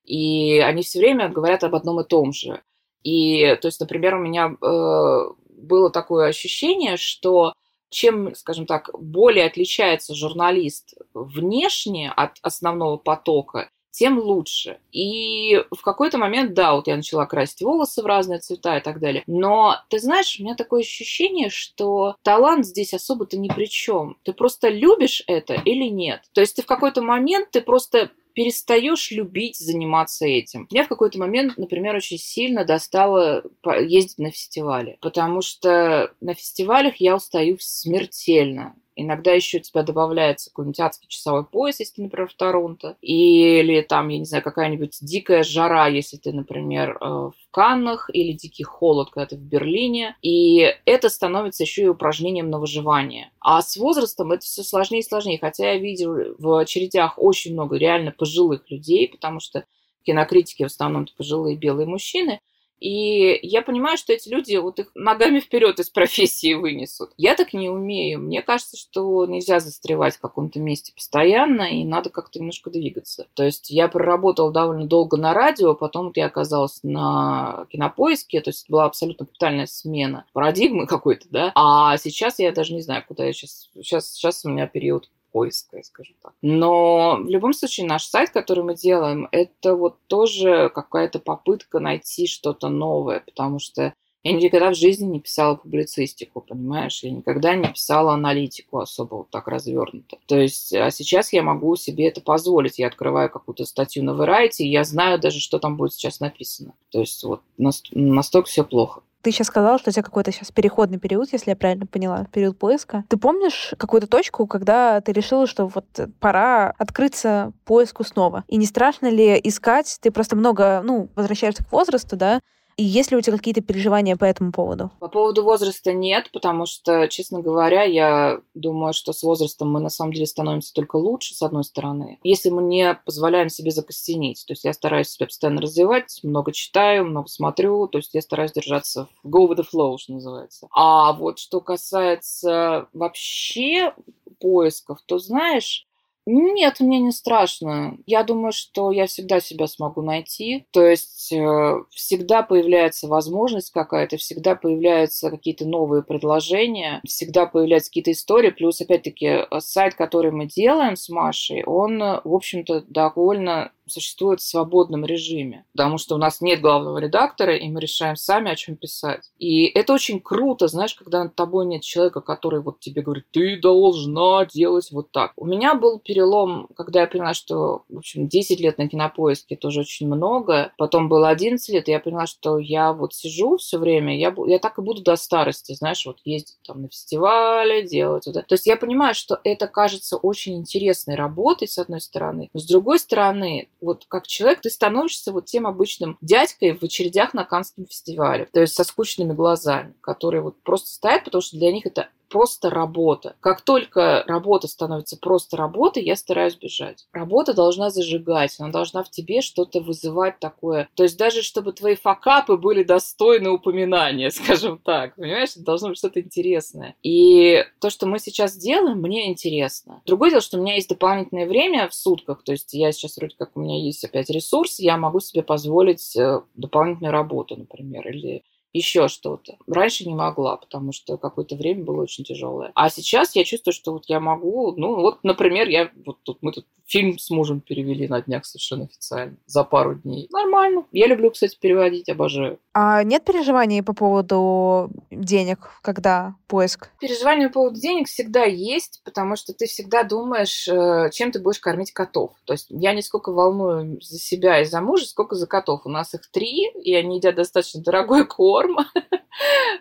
[0.05, 2.62] И они все время говорят об одном и том же.
[3.03, 7.55] И, то есть, например, у меня э, было такое ощущение, что
[7.90, 14.79] чем, скажем так, более отличается журналист внешне от основного потока, тем лучше.
[14.92, 19.00] И в какой-то момент, да, вот я начала красить волосы в разные цвета и так
[19.00, 19.22] далее.
[19.26, 24.16] Но, ты знаешь, у меня такое ощущение, что талант здесь особо-то ни при чем.
[24.24, 26.22] Ты просто любишь это или нет.
[26.33, 30.68] То есть ты в какой-то момент, ты просто перестаешь любить заниматься этим.
[30.70, 33.42] Меня в какой-то момент, например, очень сильно достало
[33.81, 38.76] ездить на фестивали, потому что на фестивалях я устаю смертельно.
[39.02, 42.96] Иногда еще у тебя добавляется какой-нибудь адский часовой пояс, если ты, например, в Торонто.
[43.00, 48.32] Или там, я не знаю, какая-нибудь дикая жара, если ты, например, э, в Каннах, или
[48.32, 50.16] дикий холод, когда ты в Берлине.
[50.20, 53.30] И это становится еще и упражнением на выживание.
[53.40, 55.38] А с возрастом это все сложнее и сложнее.
[55.40, 59.64] Хотя я видел в очередях очень много реально пожилых людей, потому что
[60.04, 62.40] кинокритики в основном пожилые белые мужчины,
[62.80, 67.10] и я понимаю, что эти люди вот их ногами вперед из профессии вынесут.
[67.18, 68.20] Я так не умею.
[68.20, 73.26] Мне кажется, что нельзя застревать в каком-то месте постоянно, и надо как-то немножко двигаться.
[73.34, 78.68] То есть я проработала довольно долго на радио, потом я оказалась на кинопоиске, то есть
[78.70, 81.52] была абсолютно капитальная смена парадигмы какой-то, да.
[81.54, 83.68] А сейчас я даже не знаю, куда я сейчас...
[83.74, 86.32] Сейчас, сейчас у меня период поиска, скажем так.
[86.42, 92.26] Но в любом случае наш сайт, который мы делаем, это вот тоже какая-то попытка найти
[92.26, 97.02] что-то новое, потому что я никогда в жизни не писала публицистику, понимаешь?
[97.02, 100.18] Я никогда не писала аналитику особо вот так развернуто.
[100.26, 102.78] То есть, а сейчас я могу себе это позволить.
[102.78, 106.74] Я открываю какую-то статью на Variety, и я знаю даже, что там будет сейчас написано.
[106.90, 109.02] То есть, вот настолько все плохо.
[109.22, 112.59] Ты сейчас сказала, что у тебя какой-то сейчас переходный период, если я правильно поняла, период
[112.59, 113.04] поиска.
[113.09, 115.85] Ты помнишь какую-то точку, когда ты решила, что вот
[116.20, 118.44] пора открыться поиску снова?
[118.48, 119.98] И не страшно ли искать?
[120.00, 122.40] Ты просто много, ну, возвращаешься к возрасту, да,
[122.80, 124.90] И есть ли у тебя какие-то переживания по этому поводу?
[125.00, 129.90] По поводу возраста нет, потому что, честно говоря, я думаю, что с возрастом мы на
[129.90, 132.18] самом деле становимся только лучше, с одной стороны.
[132.22, 137.04] Если мы не позволяем себе закостенеть, то есть я стараюсь себя постоянно развивать, много читаю,
[137.04, 140.66] много смотрю, то есть я стараюсь держаться в go with the flow, что называется.
[140.70, 143.92] А вот что касается вообще
[144.38, 145.86] поисков, то знаешь,
[146.30, 147.98] нет, мне не страшно.
[148.06, 150.66] Я думаю, что я всегда себя смогу найти.
[150.70, 158.12] То есть э, всегда появляется возможность какая-то, всегда появляются какие-то новые предложения, всегда появляются какие-то
[158.12, 158.50] истории.
[158.50, 164.40] Плюс, опять-таки, э, сайт, который мы делаем с Машей, он, э, в общем-то, довольно существует
[164.40, 168.57] в свободном режиме, потому что у нас нет главного редактора, и мы решаем сами, о
[168.57, 169.31] чем писать.
[169.38, 173.59] И это очень круто, знаешь, когда над тобой нет человека, который вот тебе говорит, ты
[173.61, 175.33] должна делать вот так.
[175.37, 179.81] У меня был перелом, когда я поняла, что, в общем, 10 лет на кинопоиске тоже
[179.81, 184.18] очень много, потом было 11 лет, и я поняла, что я вот сижу все время,
[184.18, 188.37] я, я так и буду до старости, знаешь, вот ездить там на фестивале, делать вот
[188.37, 188.46] это.
[188.46, 192.66] То есть я понимаю, что это кажется очень интересной работой, с одной стороны, но с
[192.66, 197.86] другой стороны, вот как человек, ты становишься вот тем обычным дядькой в очередях на Канском
[197.86, 202.08] фестивале, то есть со скучными глазами, которые вот просто стоят, потому что для них это
[202.30, 203.36] просто работа.
[203.40, 207.06] Как только работа становится просто работой, я стараюсь бежать.
[207.12, 210.88] Работа должна зажигать, она должна в тебе что-то вызывать такое.
[210.94, 215.16] То есть даже чтобы твои факапы были достойны упоминания, скажем так.
[215.16, 216.94] Понимаешь, это должно быть что-то интересное.
[217.02, 220.00] И то, что мы сейчас делаем, мне интересно.
[220.06, 223.34] Другое дело, что у меня есть дополнительное время в сутках, то есть я сейчас вроде
[223.36, 228.44] как у меня есть опять ресурс, я могу себе позволить э, дополнительную работу, например, или
[228.72, 229.56] еще что-то.
[229.66, 232.72] Раньше не могла, потому что какое-то время было очень тяжелое.
[232.74, 236.52] А сейчас я чувствую, что вот я могу, ну вот, например, я вот тут мы
[236.52, 240.28] тут фильм с мужем перевели на днях совершенно официально за пару дней.
[240.33, 240.85] Нормально.
[240.90, 242.59] Я люблю, кстати, переводить, обожаю.
[242.74, 246.90] А нет переживаний по поводу денег, когда поиск?
[247.00, 251.61] Переживания по поводу денег всегда есть, потому что ты всегда думаешь, э, чем ты будешь
[251.61, 252.33] кормить котов.
[252.44, 255.83] То есть я не сколько волную за себя и за мужа, сколько за котов.
[255.85, 258.26] У нас их три, и они едят достаточно дорогой
[258.60, 258.76] корм.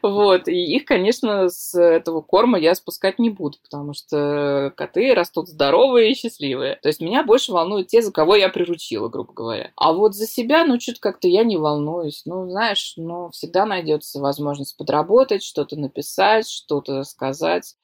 [0.01, 0.47] Вот.
[0.47, 6.11] И их, конечно, с этого корма я спускать не буду, потому что коты растут здоровые
[6.11, 6.77] и счастливые.
[6.77, 9.71] То есть меня больше волнуют те, за кого я приручила, грубо говоря.
[9.75, 12.21] А вот за себя, ну, что-то как-то я не волнуюсь.
[12.25, 17.75] Ну, знаешь, ну, всегда найдется возможность подработать, что-то написать, что-то сказать.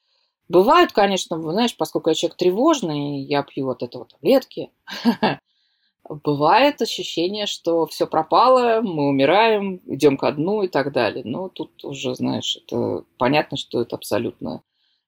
[0.48, 4.70] Бывают, конечно, знаешь, поскольку я человек тревожный, я пью от этого таблетки,
[6.08, 11.24] бывает ощущение, что все пропало, мы умираем, идем ко дну и так далее.
[11.24, 14.62] Но тут уже, знаешь, это понятно, что это абсолютно,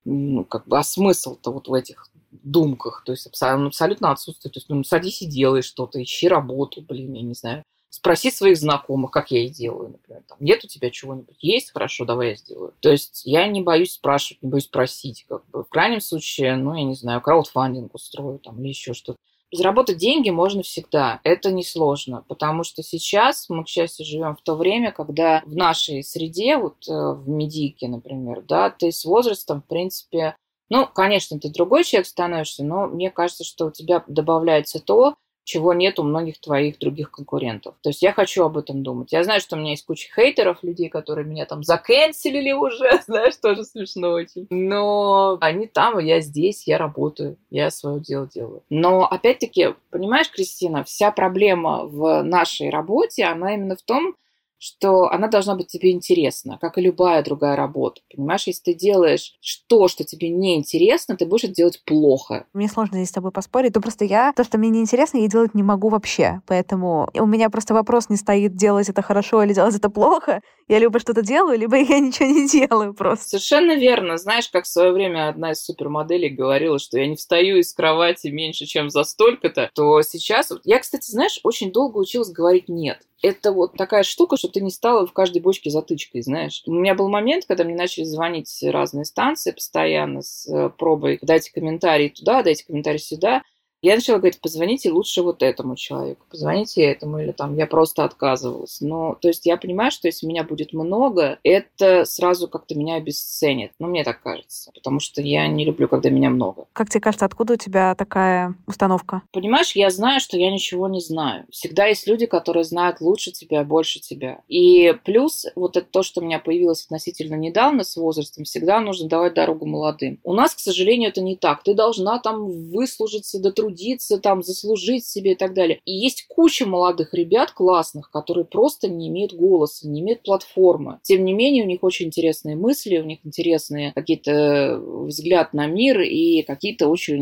[0.04, 4.54] ну, как бы, а смысл-то вот в этих думках, то есть абсолютно отсутствует.
[4.54, 7.62] То есть, ну, садись и делай что-то, ищи работу, блин, я не знаю.
[7.90, 10.22] Спроси своих знакомых, как я и делаю, например.
[10.28, 11.36] Там, нет у тебя чего-нибудь?
[11.40, 11.72] Есть?
[11.72, 12.74] Хорошо, давай я сделаю.
[12.80, 15.24] То есть я не боюсь спрашивать, не боюсь просить.
[15.26, 15.64] Как бы.
[15.64, 19.18] В крайнем случае, ну, я не знаю, краудфандинг устрою там, или еще что-то.
[19.50, 21.20] Заработать деньги можно всегда.
[21.24, 26.02] Это несложно, потому что сейчас мы, к счастью, живем в то время, когда в нашей
[26.04, 30.36] среде, вот э, в медике, например, да, ты с возрастом, в принципе,
[30.68, 35.14] ну, конечно, ты другой человек становишься, но мне кажется, что у тебя добавляется то,
[35.48, 37.74] чего нет у многих твоих других конкурентов.
[37.82, 39.12] То есть я хочу об этом думать.
[39.12, 43.36] Я знаю, что у меня есть куча хейтеров, людей, которые меня там заканцелили уже, знаешь,
[43.36, 44.46] тоже смешно очень.
[44.50, 48.62] Но они там, я здесь, я работаю, я свое дело делаю.
[48.68, 54.16] Но опять-таки, понимаешь, Кристина, вся проблема в нашей работе, она именно в том,
[54.58, 58.00] что она должна быть тебе интересна, как и любая другая работа.
[58.14, 59.34] Понимаешь, если ты делаешь
[59.68, 62.46] то, что тебе не интересно, ты будешь это делать плохо.
[62.52, 63.72] Мне сложно здесь с тобой поспорить.
[63.72, 66.42] То просто я, то, что мне не интересно, я делать не могу вообще.
[66.46, 70.40] Поэтому у меня просто вопрос не стоит, делать это хорошо или делать это плохо.
[70.66, 73.28] Я либо что-то делаю, либо я ничего не делаю просто.
[73.28, 74.18] Совершенно верно.
[74.18, 78.28] Знаешь, как в свое время одна из супермоделей говорила, что я не встаю из кровати
[78.28, 80.52] меньше, чем за столько-то, то сейчас...
[80.64, 84.70] Я, кстати, знаешь, очень долго училась говорить «нет» это вот такая штука, что ты не
[84.70, 86.62] стала в каждой бочке затычкой, знаешь.
[86.66, 91.52] У меня был момент, когда мне начали звонить разные станции постоянно с э, пробой «дайте
[91.52, 93.42] комментарий туда, дайте комментарий сюда».
[93.80, 98.80] Я начала говорить, позвоните лучше вот этому человеку, позвоните этому, или там я просто отказывалась.
[98.80, 103.70] Но, то есть я понимаю, что если меня будет много, это сразу как-то меня обесценит.
[103.78, 106.66] Ну, мне так кажется, потому что я не люблю, когда меня много.
[106.72, 109.22] Как тебе кажется, откуда у тебя такая установка?
[109.30, 111.46] Понимаешь, я знаю, что я ничего не знаю.
[111.50, 114.40] Всегда есть люди, которые знают лучше тебя, больше тебя.
[114.48, 119.08] И плюс вот это то, что у меня появилось относительно недавно с возрастом, всегда нужно
[119.08, 120.18] давать дорогу молодым.
[120.24, 121.62] У нас, к сожалению, это не так.
[121.62, 125.80] Ты должна там выслужиться до труда потрудиться, там, заслужить себе и так далее.
[125.84, 130.98] И есть куча молодых ребят классных, которые просто не имеют голоса, не имеют платформы.
[131.02, 136.00] Тем не менее, у них очень интересные мысли, у них интересные какие-то взгляд на мир
[136.00, 137.18] и какие-то очень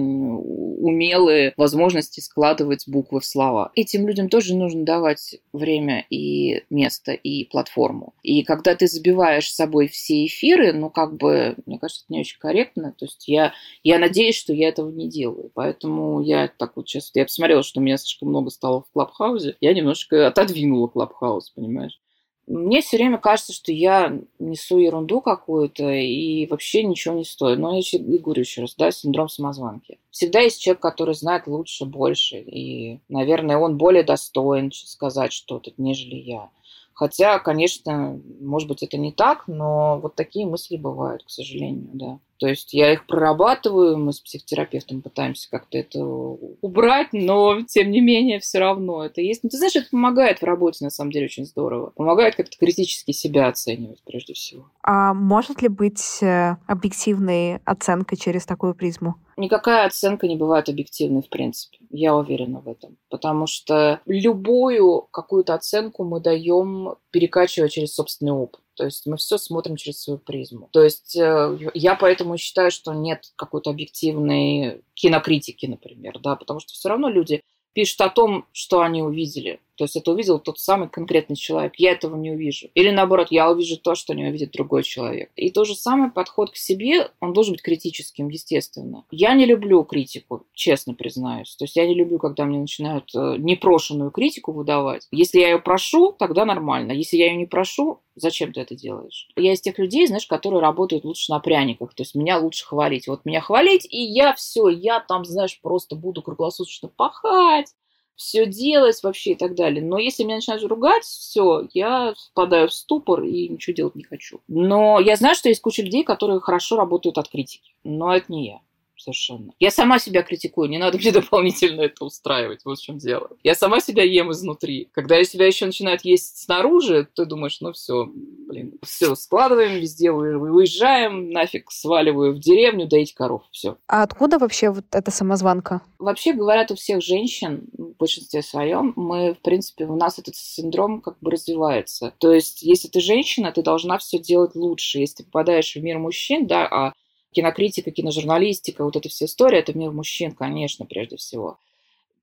[0.87, 3.73] умелые возможности складывать буквы в слова.
[3.75, 8.15] Этим людям тоже нужно давать время и место, и платформу.
[8.23, 12.21] И когда ты забиваешь с собой все эфиры, ну, как бы, мне кажется, это не
[12.21, 12.95] очень корректно.
[12.97, 15.51] То есть я, я надеюсь, что я этого не делаю.
[15.55, 17.11] Поэтому я так вот сейчас...
[17.14, 19.57] Я посмотрела, что меня слишком много стало в Клабхаузе.
[19.61, 22.01] Я немножко отодвинула Клабхаус, понимаешь?
[22.46, 27.59] Мне все время кажется, что я несу ерунду какую-то и вообще ничего не стою.
[27.59, 29.99] Но я и говорю еще раз, да, синдром самозванки.
[30.11, 32.37] Всегда есть человек, который знает лучше, больше.
[32.38, 36.51] И, наверное, он более достоин сказать что-то, нежели я.
[36.94, 42.18] Хотя, конечно, может быть, это не так, но вот такие мысли бывают, к сожалению, да.
[42.38, 48.00] То есть я их прорабатываю, мы с психотерапевтом пытаемся как-то это убрать, но тем не
[48.00, 49.42] менее все равно это есть.
[49.42, 51.92] Ну, ты знаешь, это помогает в работе, на самом деле, очень здорово.
[51.96, 54.71] Помогает как-то критически себя оценивать прежде всего.
[54.83, 59.17] А может ли быть э, объективной оценка через такую призму?
[59.37, 61.79] Никакая оценка не бывает объективной, в принципе.
[61.90, 62.96] Я уверена в этом.
[63.11, 68.61] Потому что любую какую-то оценку мы даем, перекачивая через собственный опыт.
[68.77, 70.68] То есть мы все смотрим через свою призму.
[70.72, 76.72] То есть э, я поэтому считаю, что нет какой-то объективной кинокритики, например, да, потому что
[76.72, 77.40] все равно люди
[77.72, 79.60] пишут о том, что они увидели.
[79.77, 81.74] То есть это увидел тот самый конкретный человек.
[81.77, 82.68] Я этого не увижу.
[82.74, 85.31] Или наоборот, я увижу то, что не увидит другой человек.
[85.37, 89.04] И то же самое подход к себе, он должен быть критическим, естественно.
[89.10, 91.54] Я не люблю критику, честно признаюсь.
[91.56, 95.06] То есть я не люблю, когда мне начинают э, непрошенную критику выдавать.
[95.10, 96.92] Если я ее прошу, тогда нормально.
[96.92, 99.29] Если я ее не прошу, зачем ты это делаешь?
[99.37, 101.94] Я из тех людей, знаешь, которые работают лучше на пряниках.
[101.94, 103.06] То есть меня лучше хвалить.
[103.06, 107.68] Вот меня хвалить, и я все, я там, знаешь, просто буду круглосуточно пахать,
[108.17, 109.85] все делать вообще и так далее.
[109.85, 114.40] Но если меня начинают ругать, все, я впадаю в ступор и ничего делать не хочу.
[114.48, 117.75] Но я знаю, что есть куча людей, которые хорошо работают от критики.
[117.85, 118.60] Но это не я
[118.99, 119.53] совершенно.
[119.59, 123.31] Я сама себя критикую, не надо мне дополнительно это устраивать, вот в чем дело.
[123.42, 124.88] Я сама себя ем изнутри.
[124.92, 130.11] Когда я себя еще начинают есть снаружи, ты думаешь, ну все, блин, все, складываем везде,
[130.13, 133.77] выезжаем, нафиг сваливаю в деревню доить коров, все.
[133.87, 135.83] А откуда вообще вот эта самозванка?
[135.99, 141.01] Вообще говорят, у всех женщин, в большинстве своем, мы, в принципе, у нас этот синдром
[141.01, 142.13] как бы развивается.
[142.19, 144.99] То есть, если ты женщина, ты должна все делать лучше.
[144.99, 146.92] Если ты попадаешь в мир мужчин, да, а
[147.37, 151.59] кинокритика, киножурналистика, вот эта вся история, это мир мужчин, конечно, прежде всего.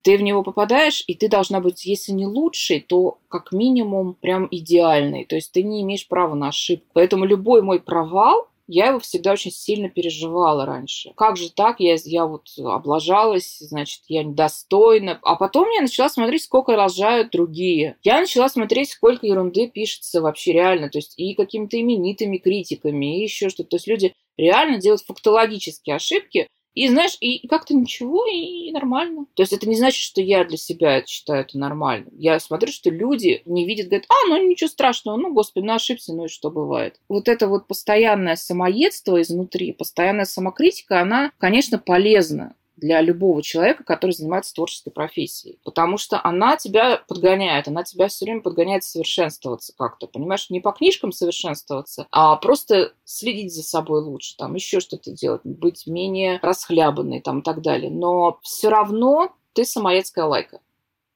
[0.01, 4.47] Ты в него попадаешь, и ты должна быть, если не лучшей, то как минимум прям
[4.49, 5.26] идеальной.
[5.26, 6.88] То есть ты не имеешь права на ошибку.
[6.93, 11.11] Поэтому любой мой провал, я его всегда очень сильно переживала раньше.
[11.16, 11.80] Как же так?
[11.80, 15.20] Я, я вот облажалась, значит, я недостойна.
[15.24, 17.97] А потом я начала смотреть, сколько рожают другие.
[18.03, 20.89] Я начала смотреть, сколько ерунды пишется вообще реально.
[20.89, 23.72] То есть и какими-то именитыми критиками, и еще что-то.
[23.72, 29.26] То есть люди реально делают фактологические ошибки, и знаешь, и как-то ничего, и нормально.
[29.36, 32.07] То есть это не значит, что я для себя считаю это нормально.
[32.17, 36.13] Я смотрю, что люди не видят, говорят, а, ну ничего страшного, ну, господи, ну ошибся,
[36.13, 36.99] ну и что бывает.
[37.07, 44.11] Вот это вот постоянное самоедство изнутри, постоянная самокритика, она, конечно, полезна для любого человека, который
[44.11, 45.59] занимается творческой профессией.
[45.63, 50.49] Потому что она тебя подгоняет, она тебя все время подгоняет совершенствоваться как-то, понимаешь?
[50.49, 55.88] Не по книжкам совершенствоваться, а просто следить за собой лучше, там еще что-то делать, быть
[55.88, 57.91] менее расхлябанной там и так далее.
[57.91, 60.59] Но все равно ты самоедская лайка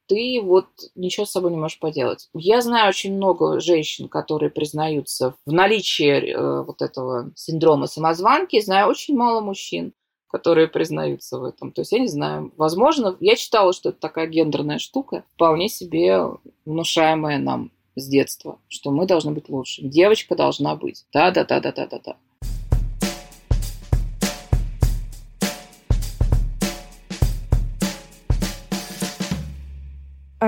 [0.08, 2.30] ты вот ничего с собой не можешь поделать.
[2.34, 8.90] Я знаю очень много женщин, которые признаются в наличии э, вот этого синдрома самозванки, знаю
[8.90, 9.94] очень мало мужчин,
[10.38, 11.72] которые признаются в этом.
[11.72, 16.22] То есть, я не знаю, возможно, я читала, что это такая гендерная штука, вполне себе
[16.66, 19.82] внушаемая нам с детства, что мы должны быть лучше.
[19.82, 21.06] Девочка должна быть.
[21.12, 22.18] Да-да-да-да-да-да-да.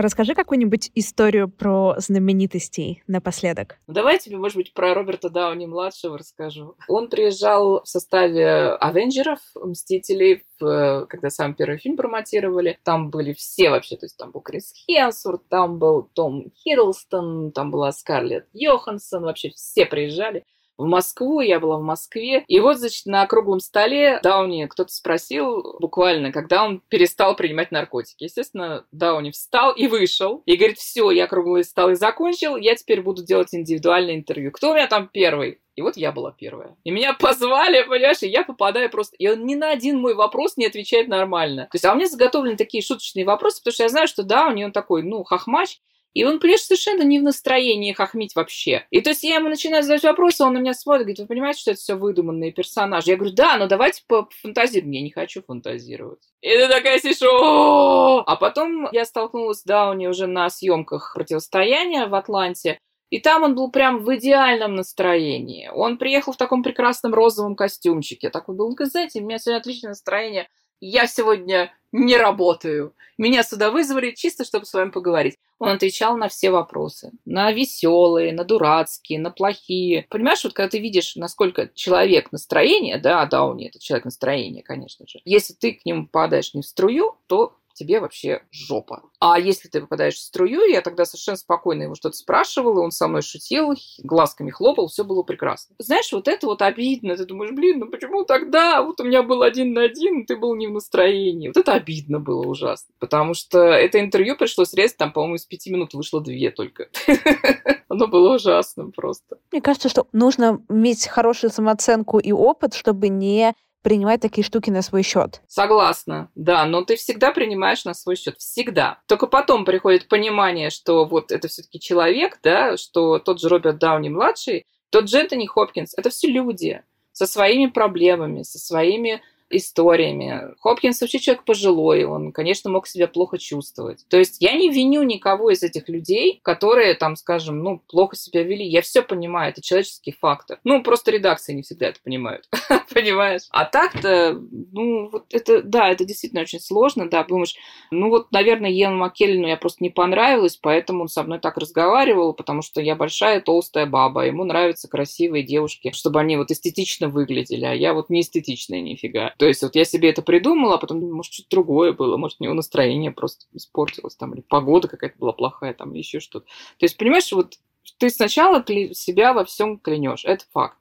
[0.02, 3.80] Расскажи какую-нибудь историю про знаменитостей напоследок.
[3.88, 6.76] Ну, давай тебе, может быть, про Роберта Дауни-младшего расскажу.
[6.88, 12.80] Он приезжал в составе Авенджеров, Мстителей, когда сам первый фильм промотировали.
[12.84, 17.72] Там были все вообще, то есть там был Крис Хемсворт, там был Том Хиддлстон, там
[17.72, 20.46] была Скарлетт Йоханссон, вообще все приезжали.
[20.80, 22.46] В Москву, я была в Москве.
[22.48, 28.24] И вот, значит, на круглом столе Дауни кто-то спросил буквально, когда он перестал принимать наркотики.
[28.24, 30.42] Естественно, Дауни встал и вышел.
[30.46, 34.52] И говорит, все, я круглый стол и закончил, я теперь буду делать индивидуальное интервью.
[34.52, 35.60] Кто у меня там первый?
[35.76, 36.78] И вот я была первая.
[36.86, 39.18] И меня позвали, понимаешь, и я попадаю просто...
[39.18, 41.64] И он ни на один мой вопрос не отвечает нормально.
[41.64, 44.48] То есть, а у меня заготовлены такие шуточные вопросы, потому что я знаю, что да,
[44.48, 45.80] у него такой, ну, хохмач,
[46.14, 48.86] и он, понимаешь, совершенно не в настроении хохмить вообще.
[48.90, 51.62] И то есть я ему начинаю задавать вопросы, он на меня смотрит, говорит, вы понимаете,
[51.62, 53.12] что это все выдуманные персонажи?
[53.12, 54.92] Я говорю, да, но давайте пофантазируем.
[54.92, 56.22] Я не хочу фантазировать.
[56.42, 62.16] И ты такая сидишь, а потом я столкнулась с Дауни уже на съемках противостояния в
[62.16, 62.80] Атланте.
[63.10, 65.70] И там он был прям в идеальном настроении.
[65.74, 68.30] Он приехал в таком прекрасном розовом костюмчике.
[68.30, 70.48] Такой был, ну, знаете, у меня сегодня отличное настроение.
[70.80, 72.94] Я сегодня не работаю.
[73.18, 75.38] Меня сюда вызвали чисто, чтобы с вами поговорить.
[75.58, 77.12] Он отвечал на все вопросы.
[77.26, 80.08] На веселые, на дурацкие, на плохие.
[80.10, 85.20] Понимаешь, вот когда ты видишь, насколько человек настроение, да, Дауни это человек настроения, конечно же.
[85.26, 89.04] Если ты к нему попадаешь не в струю, то тебе вообще жопа.
[89.20, 93.08] А если ты попадаешь в струю, я тогда совершенно спокойно его что-то спрашивала, он со
[93.08, 93.74] мной шутил,
[94.04, 95.76] глазками хлопал, все было прекрасно.
[95.80, 97.16] Знаешь, вот это вот обидно.
[97.16, 98.84] Ты думаешь, блин, ну почему тогда?
[98.84, 101.48] Вот у меня был один на один, ты был не в настроении.
[101.48, 102.94] Вот это обидно было ужасно.
[103.00, 106.90] Потому что это интервью пришлось резать, там, по-моему, из пяти минут вышло две только.
[107.88, 109.38] Оно было ужасным просто.
[109.52, 114.82] Мне кажется, что нужно иметь хорошую самооценку и опыт, чтобы не принимать такие штуки на
[114.82, 115.42] свой счет.
[115.48, 119.00] Согласна, да, но ты всегда принимаешь на свой счет, всегда.
[119.08, 124.10] Только потом приходит понимание, что вот это все-таки человек, да, что тот же Роберт Дауни
[124.10, 130.54] младший, тот же Энтони Хопкинс, это все люди со своими проблемами, со своими историями.
[130.60, 134.06] Хопкинс вообще человек пожилой, он, конечно, мог себя плохо чувствовать.
[134.10, 138.44] То есть я не виню никого из этих людей, которые там, скажем, ну, плохо себя
[138.44, 138.66] вели.
[138.66, 140.60] Я все понимаю, это человеческий фактор.
[140.64, 142.48] Ну, просто редакции не всегда это понимают.
[142.94, 143.44] Понимаешь?
[143.52, 144.40] А так-то,
[144.72, 147.56] ну, вот это, да, это действительно очень сложно, да, думаешь,
[147.92, 152.34] ну, вот, наверное, Йену Маккеллену я просто не понравилась, поэтому он со мной так разговаривал,
[152.34, 157.66] потому что я большая толстая баба, ему нравятся красивые девушки, чтобы они вот эстетично выглядели,
[157.66, 159.34] а я вот не эстетичная нифига.
[159.40, 162.44] То есть вот я себе это придумала, а потом, может, что-то другое было, может, у
[162.44, 166.46] него настроение просто испортилось, там, или погода какая-то была плохая, там, еще что-то.
[166.46, 167.58] То есть, понимаешь, вот
[168.00, 168.62] ты сначала
[168.94, 170.78] себя во всем клянешь, это факт.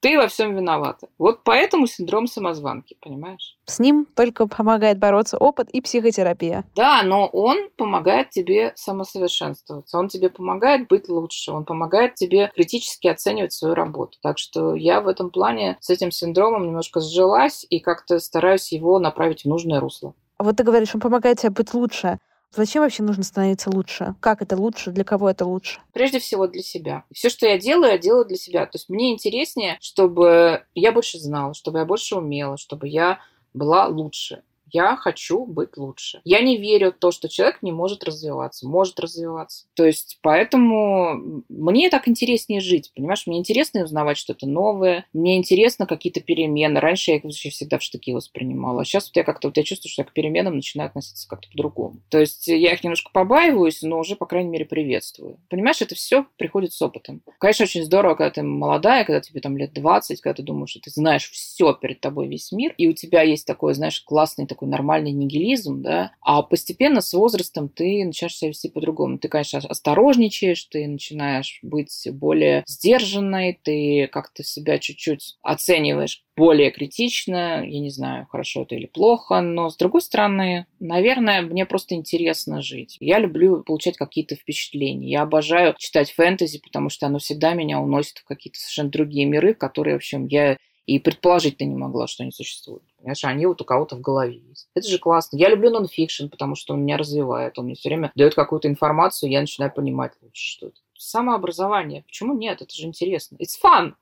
[0.00, 1.08] Ты во всем виновата.
[1.18, 3.58] Вот поэтому синдром самозванки, понимаешь?
[3.64, 6.64] С ним только помогает бороться опыт и психотерапия.
[6.76, 9.98] Да, но он помогает тебе самосовершенствоваться.
[9.98, 11.50] Он тебе помогает быть лучше.
[11.50, 14.18] Он помогает тебе критически оценивать свою работу.
[14.22, 19.00] Так что я в этом плане с этим синдромом немножко сжилась и как-то стараюсь его
[19.00, 20.14] направить в нужное русло.
[20.38, 22.18] Вот ты говоришь, он помогает тебе быть лучше.
[22.54, 24.14] Зачем вообще нужно становиться лучше?
[24.20, 24.90] Как это лучше?
[24.90, 25.80] Для кого это лучше?
[25.92, 27.04] Прежде всего для себя.
[27.12, 28.64] Все, что я делаю, я делаю для себя.
[28.66, 33.20] То есть мне интереснее, чтобы я больше знала, чтобы я больше умела, чтобы я
[33.52, 34.42] была лучше.
[34.70, 36.20] Я хочу быть лучше.
[36.24, 39.66] Я не верю в то, что человек не может развиваться, может развиваться.
[39.74, 43.26] То есть поэтому мне так интереснее жить, понимаешь?
[43.26, 46.80] Мне интересно узнавать что-то новое, мне интересно какие-то перемены.
[46.80, 49.62] Раньше я их вообще всегда в штыки воспринимала, а сейчас вот я как-то вот я
[49.62, 52.00] чувствую, что я к переменам начинаю относиться как-то по-другому.
[52.10, 55.38] То есть я их немножко побаиваюсь, но уже, по крайней мере, приветствую.
[55.48, 57.22] Понимаешь, это все приходит с опытом.
[57.38, 60.80] Конечно, очень здорово, когда ты молодая, когда тебе там лет 20, когда ты думаешь, что
[60.80, 64.57] ты знаешь все перед тобой весь мир, и у тебя есть такой, знаешь, классный такой
[64.66, 69.18] нормальный нигилизм, да, а постепенно с возрастом ты начинаешь себя вести по-другому.
[69.18, 77.64] Ты, конечно, осторожничаешь, ты начинаешь быть более сдержанной, ты как-то себя чуть-чуть оцениваешь более критично,
[77.66, 82.62] я не знаю, хорошо это или плохо, но с другой стороны, наверное, мне просто интересно
[82.62, 82.96] жить.
[83.00, 85.10] Я люблю получать какие-то впечатления.
[85.10, 89.52] Я обожаю читать фэнтези, потому что оно всегда меня уносит в какие-то совершенно другие миры,
[89.52, 90.56] которые, в общем, я
[90.88, 92.82] и предположить-то не могла, что они существуют.
[92.96, 94.70] Понимаешь, они вот у кого-то в голове есть.
[94.74, 95.36] Это же классно.
[95.36, 97.58] Я люблю нонфикшн, потому что он меня развивает.
[97.58, 100.80] Он мне все время дает какую-то информацию, я начинаю понимать лучше что-то.
[100.96, 102.04] Самообразование.
[102.06, 102.62] Почему нет?
[102.62, 103.36] Это же интересно.
[103.36, 103.92] It's fun!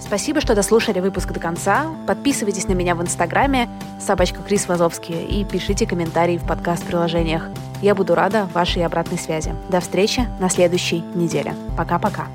[0.00, 1.96] Спасибо, что дослушали выпуск до конца.
[2.06, 7.48] Подписывайтесь на меня в Инстаграме собачка Крис Вазовский и пишите комментарии в подкаст-приложениях.
[7.82, 9.54] Я буду рада вашей обратной связи.
[9.68, 11.54] До встречи на следующей неделе.
[11.76, 12.28] Пока-пока.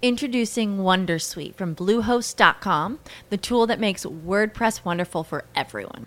[0.00, 2.98] Introducing Wondersuite from Bluehost.com,
[3.30, 6.06] the tool that makes WordPress wonderful for everyone.